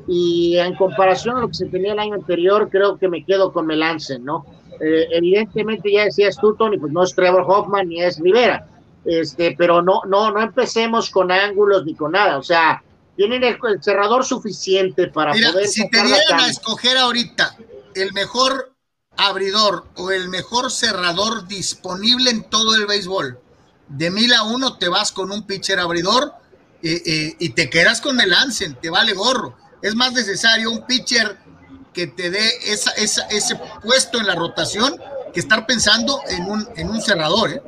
[0.07, 3.53] y en comparación a lo que se tenía el año anterior, creo que me quedo
[3.53, 4.45] con Melancen, ¿no?
[4.81, 8.67] Eh, evidentemente ya decías tú, Tony, pues no es Trevor Hoffman ni es Rivera,
[9.05, 12.81] este, pero no, no, no empecemos con ángulos ni con nada, o sea,
[13.15, 17.55] tienen el, el cerrador suficiente para Mira, poder si te dieran a escoger ahorita
[17.95, 18.73] el mejor
[19.15, 23.39] abridor o el mejor cerrador disponible en todo el béisbol,
[23.87, 26.33] de mil a uno te vas con un pitcher abridor
[26.81, 29.55] eh, eh, y te quedas con Melancen, te vale gorro.
[29.81, 31.37] Es más necesario un pitcher
[31.93, 34.99] que te dé esa, esa- ese puesto en la rotación
[35.33, 37.51] que estar pensando en un, en un cerrador.
[37.51, 37.61] ¿eh?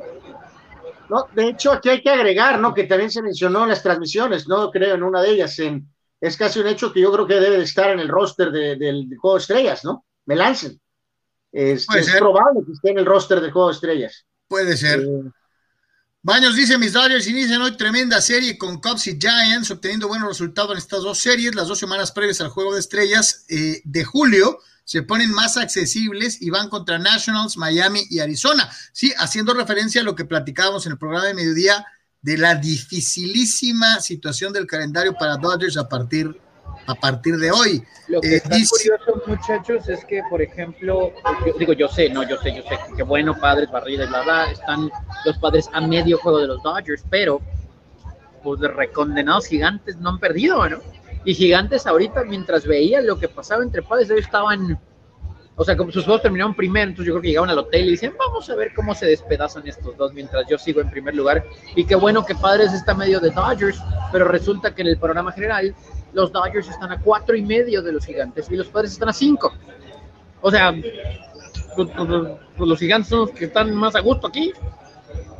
[1.08, 2.74] No, de hecho, aquí hay que agregar, ¿no?
[2.74, 4.70] Que también se mencionó en las transmisiones, ¿no?
[4.70, 5.58] Creo en una de ellas.
[5.58, 5.86] En,
[6.20, 8.76] es casi un hecho que yo creo que debe de estar en el roster de-
[8.76, 10.04] del Juego de Estrellas, ¿no?
[10.24, 10.80] Me lancen.
[11.52, 14.24] Es, Puede es probable que esté en el roster del Juego de Estrellas.
[14.48, 15.00] Puede ser.
[15.00, 15.30] Eh,
[16.22, 20.72] Baños dice, mis Dodgers inician hoy tremenda serie con Cubs y Giants, obteniendo buenos resultados
[20.72, 21.54] en estas dos series.
[21.54, 26.40] Las dos semanas previas al Juego de Estrellas eh, de julio se ponen más accesibles
[26.40, 28.70] y van contra Nationals, Miami y Arizona.
[28.92, 31.84] Sí, haciendo referencia a lo que platicábamos en el programa de mediodía
[32.22, 36.40] de la dificilísima situación del calendario para Dodgers a partir,
[36.86, 37.82] a partir de hoy.
[38.06, 41.12] Lo que Eh, está dice- curioso, muchachos, es que, por ejemplo,
[41.44, 44.22] yo, digo, yo sé, no, yo sé, yo sé, que bueno, padres, barrida y bla,
[44.22, 44.88] bla, están
[45.24, 47.40] los padres a medio juego de los Dodgers, pero,
[48.44, 50.78] pues, de recondenados gigantes no han perdido, ¿no?
[51.26, 54.80] Y gigantes ahorita, mientras veía lo que pasaba entre padres, ellos estaban,
[55.56, 57.90] o sea, como sus juegos terminaron primero, entonces yo creo que llegaban al hotel y
[57.90, 61.44] dicen, vamos a ver cómo se despedazan estos dos mientras yo sigo en primer lugar.
[61.74, 65.32] Y qué bueno que padres está medio de Dodgers, pero resulta que en el panorama
[65.32, 65.74] general
[66.12, 69.12] los Dodgers están a cuatro y medio de los gigantes y los padres están a
[69.12, 69.52] cinco.
[70.42, 70.72] O sea,
[71.74, 72.08] pues, pues,
[72.56, 74.52] pues, los gigantes son los que están más a gusto aquí.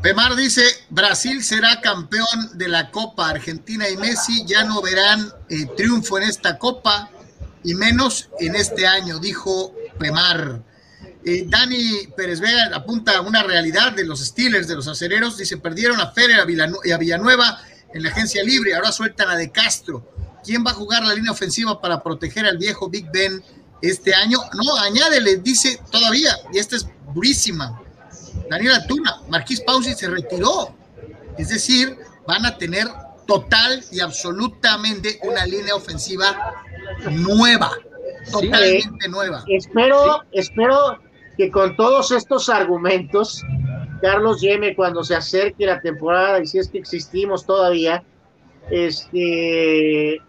[0.02, 5.66] Pemar dice, Brasil será campeón de la Copa, Argentina y Messi ya no verán eh,
[5.76, 7.10] triunfo en esta Copa
[7.64, 10.62] y menos en este año, dijo Pemar.
[11.24, 15.56] Eh, Dani Pérez Vega apunta a una realidad de los Steelers, de los acereros, dice,
[15.56, 16.46] perdieron a Ferrer
[16.84, 17.60] y a Villanueva
[17.92, 20.12] en la agencia libre, ahora sueltan a De Castro.
[20.44, 23.42] ¿Quién va a jugar la línea ofensiva para proteger al viejo Big Ben
[23.82, 24.38] este año?
[24.54, 27.82] No, añádele, dice todavía, y esta es durísima.
[28.50, 30.74] Daniel Antuna, Marquis Pausi se retiró.
[31.38, 32.86] Es decir, van a tener
[33.26, 36.54] total y absolutamente una línea ofensiva
[37.10, 37.70] nueva,
[38.30, 39.44] totalmente nueva.
[39.48, 40.98] espero, espero
[41.36, 43.42] que con todos estos argumentos,
[44.00, 48.02] Carlos Yeme, cuando se acerque la temporada, y si es que existimos todavía,
[48.70, 50.20] este,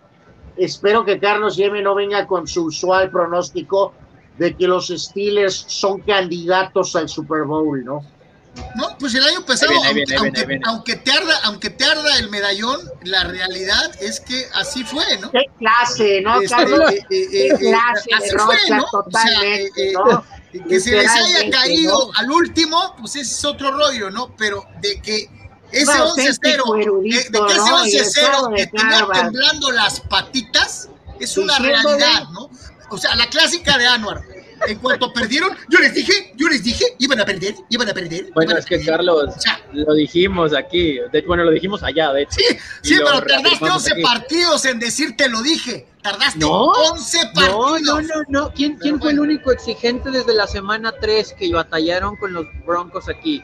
[0.57, 3.93] espero que Carlos Yeme no venga con su usual pronóstico
[4.37, 8.03] de que los Steelers son candidatos al Super Bowl, ¿no?
[8.75, 10.63] No, pues el año pasado, Ahí viene, ahí viene, aunque, viene.
[10.65, 15.29] aunque te arda, aunque te arda el medallón, la realidad es que así fue, ¿no?
[15.31, 16.91] Qué clase, ¿no, Este, Carlos?
[16.91, 18.83] eh, eh, Qué eh, clase así de fue, rocha, ¿no?
[18.83, 20.25] O sea, totalmente, eh, eh, ¿no?
[20.69, 22.19] que se les haya caído ¿no?
[22.19, 24.35] al último, pues ese es otro rollo, ¿no?
[24.37, 25.29] Pero de que
[25.71, 27.83] ese Un 11-0, auténtico de, de que ese ¿no?
[27.83, 32.49] 11-0 Egresado de que tenía temblando las patitas, es una realidad, ¿no?
[32.89, 34.21] O sea, la clásica de Anuar.
[34.67, 38.25] En cuanto perdieron, yo les dije, yo les dije, iban a perder, iban a perder.
[38.33, 38.95] Bueno, a es que perder.
[38.95, 42.31] Carlos, O sea, lo dijimos aquí, de, bueno, lo dijimos allá, de hecho.
[42.39, 44.01] Sí, sí, pero tardaste reafirmamos 11 aquí.
[44.01, 45.87] partidos en decirte lo dije.
[46.01, 47.81] Tardaste No, 11 No, partidos.
[47.83, 48.51] no, no, no.
[48.51, 53.43] ¿Quién, fue el único exigente desde la semana 3 que batallaron con los Broncos aquí?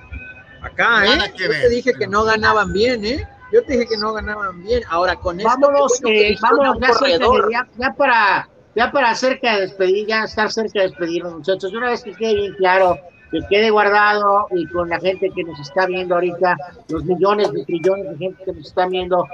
[0.64, 1.34] Acá, Nada ¿eh?
[1.38, 3.28] que Yo ver, te dije que no ganaban bien, ¿eh?
[3.52, 4.82] Yo te dije que no ganaban bien.
[4.90, 7.52] Ahora, con esto, Vámonos, qué bueno que eh, vámonos corredor.
[7.78, 11.72] ya para ya para cerca de despedir, ya estar cerca de despedirnos, muchachos.
[11.72, 12.98] De una vez que quede bien claro,
[13.32, 16.56] que quede guardado y con la gente que nos está viendo ahorita,
[16.90, 19.26] los millones y trillones de gente que nos está viendo,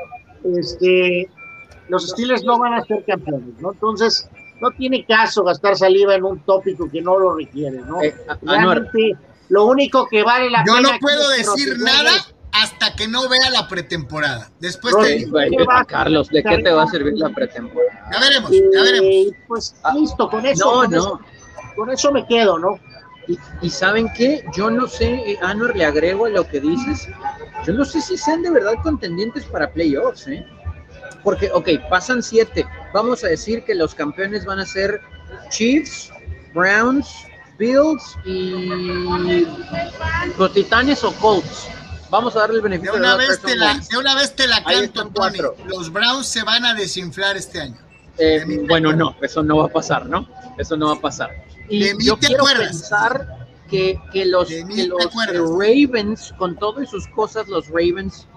[0.57, 1.29] este,
[1.89, 3.71] los Steelers no van a ser campeones, ¿no?
[3.73, 4.29] Entonces,
[4.61, 8.01] no tiene caso gastar saliva en un tópico que no lo requiere, ¿no?
[8.01, 9.15] Eh, Realmente,
[9.49, 13.07] lo único que vale la Yo pena no aquí puedo decir nada es- hasta que
[13.07, 14.49] no vea la pretemporada.
[14.59, 15.37] Después te digo.
[15.87, 18.09] Carlos, ¿de qué te va a servir la pretemporada?
[18.11, 19.09] Ya veremos, ya veremos.
[19.09, 20.97] Eh, pues Ah, listo, con eso, No, con, no.
[20.97, 21.19] Eso,
[21.75, 22.79] con eso me quedo, ¿no?
[23.61, 27.07] Y, saben qué, yo no sé, eh, Anor, le agrego a lo que dices,
[27.63, 30.43] yo no sé si sean de verdad contendientes para playoffs, ¿eh?
[31.23, 32.65] Porque, ok, pasan siete.
[32.91, 34.99] Vamos a decir que los campeones van a ser
[35.49, 36.11] Chiefs,
[36.55, 37.07] Browns,
[37.59, 39.45] Bills y
[40.37, 41.69] los Titanes o Colts.
[42.09, 44.63] Vamos a darle el beneficio de una, vez, te la, de una vez te la
[44.63, 45.37] canto, Tony.
[45.67, 47.77] Los Browns se van a desinflar este año.
[48.17, 50.27] Eh, bueno, no, eso no va a pasar, ¿no?
[50.57, 51.29] Eso no va a pasar.
[51.69, 57.67] Y yo quiero pensar que, que los, que los Ravens, con todas sus cosas, los
[57.67, 58.27] Ravens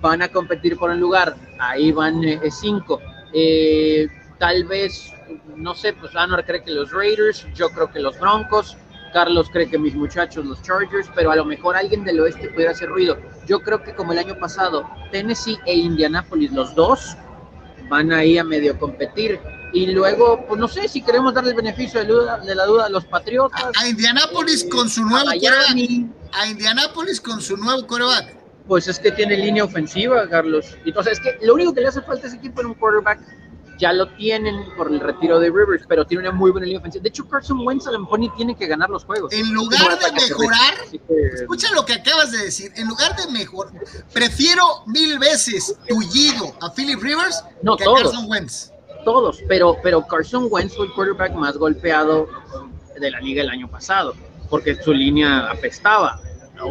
[0.00, 1.36] van a competir por un lugar.
[1.58, 3.00] Ahí van eh, cinco.
[3.32, 4.08] Eh,
[4.38, 5.12] tal vez,
[5.56, 8.76] no sé, pues Anwar cree que los Raiders, yo creo que los Broncos,
[9.12, 12.72] Carlos cree que mis muchachos, los Chargers, pero a lo mejor alguien del oeste pudiera
[12.72, 13.18] hacer ruido.
[13.46, 17.16] Yo creo que como el año pasado, Tennessee e Indianapolis, los dos,
[17.88, 19.38] van ahí a medio competir.
[19.74, 23.04] Y luego, pues no sé si queremos darle el beneficio de, la duda a los
[23.06, 23.70] Patriotas.
[23.80, 26.10] A, Indianapolis con su nuevo coreback.
[26.32, 28.36] A Indianapolis con su nuevo coreback.
[28.66, 30.76] Pues es que tiene línea ofensiva, Carlos.
[30.84, 33.20] Entonces, es que lo único que le hace falta a ese equipo en un quarterback
[33.82, 37.02] ya lo tienen por el retiro de Rivers, pero tiene una muy buena línea ofensiva.
[37.02, 39.32] De hecho, Carson Wentz a lo mejor ni tiene que ganar los juegos.
[39.32, 40.74] En lugar de mejorar,
[41.34, 43.72] escucha lo que acabas de decir, en lugar de mejorar,
[44.12, 47.42] prefiero mil veces tullido a Philip Rivers
[47.76, 48.70] que a Carson Wentz.
[49.04, 52.28] Todos, pero, pero Carson Wentz fue el quarterback más golpeado
[53.00, 54.14] de la liga el año pasado,
[54.48, 56.20] porque su línea apestaba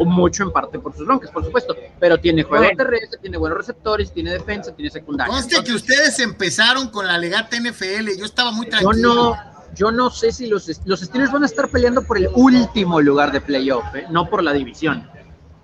[0.04, 4.12] mucho en parte por sus broncas, por supuesto, pero tiene juego terrestre, tiene buenos receptores,
[4.12, 5.32] tiene defensa, tiene secundaria.
[5.32, 8.92] Conste que ustedes empezaron con la legata NFL, yo estaba muy tranquilo.
[8.92, 9.36] Yo no,
[9.74, 13.32] yo no sé si los, los Steelers van a estar peleando por el último lugar
[13.32, 14.06] de playoff, ¿eh?
[14.10, 15.08] no por la división.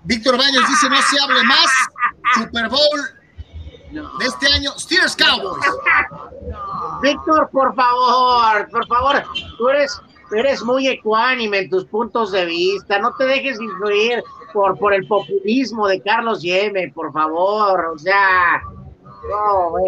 [0.03, 1.67] Víctor Baños dice, no se hable más,
[2.35, 3.19] Super Bowl
[3.91, 5.65] de este año, Steelers Cowboys.
[7.01, 9.23] Víctor, por favor, por favor,
[9.57, 9.99] tú eres
[10.37, 14.23] eres muy ecuánime en tus puntos de vista, no te dejes influir
[14.53, 18.61] por, por el populismo de Carlos Yeme, por favor, o sea...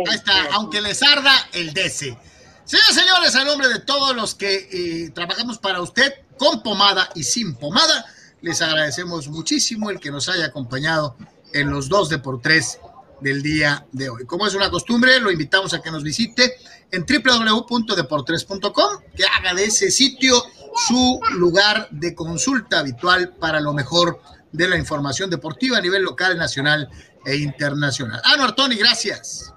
[0.07, 2.17] Ahí está, aunque les arda el DC.
[2.65, 7.23] Señores, señores, a nombre de todos los que eh, trabajamos para usted con pomada y
[7.23, 8.05] sin pomada,
[8.41, 11.15] les agradecemos muchísimo el que nos haya acompañado
[11.53, 12.79] en los dos de por tres
[13.21, 14.25] del día de hoy.
[14.25, 16.55] Como es una costumbre, lo invitamos a que nos visite
[16.91, 20.43] en www.deportres.com, que haga de ese sitio
[20.87, 24.19] su lugar de consulta habitual para lo mejor
[24.51, 26.89] de la información deportiva a nivel local, nacional
[27.25, 28.21] e internacional.
[28.25, 29.53] Ah, Tony, gracias.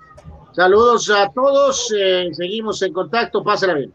[0.54, 3.92] Saludos a todos, eh, seguimos en contacto, pásala bien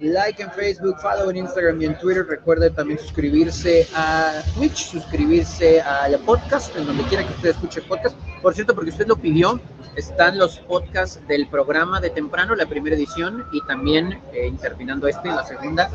[0.00, 2.26] like en Facebook, follow en Instagram y en Twitter.
[2.26, 7.82] Recuerde también suscribirse a Twitch, suscribirse a la podcast, en donde quiera que usted escuche
[7.82, 8.16] podcast.
[8.42, 9.60] Por cierto, porque usted lo pidió,
[9.96, 15.28] están los podcasts del programa de temprano, la primera edición, y también eh, intervinando este,
[15.28, 15.90] la segunda,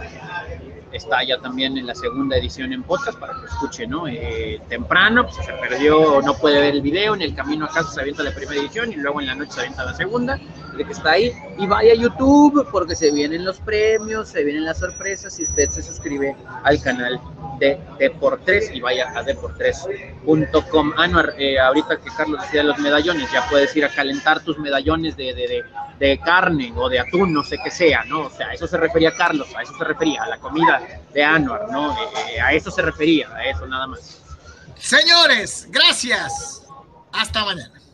[0.95, 4.07] está ya también en la segunda edición en podcast para que escuche, ¿no?
[4.07, 7.91] Eh, temprano, pues se perdió, no puede ver el video, en el camino a casa
[7.91, 10.39] se avienta la primera edición y luego en la noche se avienta la segunda,
[10.75, 11.31] de que está ahí.
[11.57, 15.69] Y vaya a YouTube porque se vienen los premios, se vienen las sorpresas y usted
[15.69, 17.19] se suscribe al canal
[17.59, 20.93] de Deportes y vaya a deportres.com.
[20.97, 25.15] Anuar, eh, ahorita que Carlos decía los medallones, ya puedes ir a calentar tus medallones
[25.15, 25.63] de, de,
[25.99, 28.21] de, carne o de atún, no sé qué sea, ¿no?
[28.21, 30.81] O sea, a eso se refería Carlos, a eso se refería, a la comida
[31.13, 31.91] de Anuar, ¿no?
[31.93, 34.21] Eh, eh, a eso se refería, a eso nada más.
[34.77, 36.63] Señores, gracias.
[37.11, 37.84] Hasta mañana.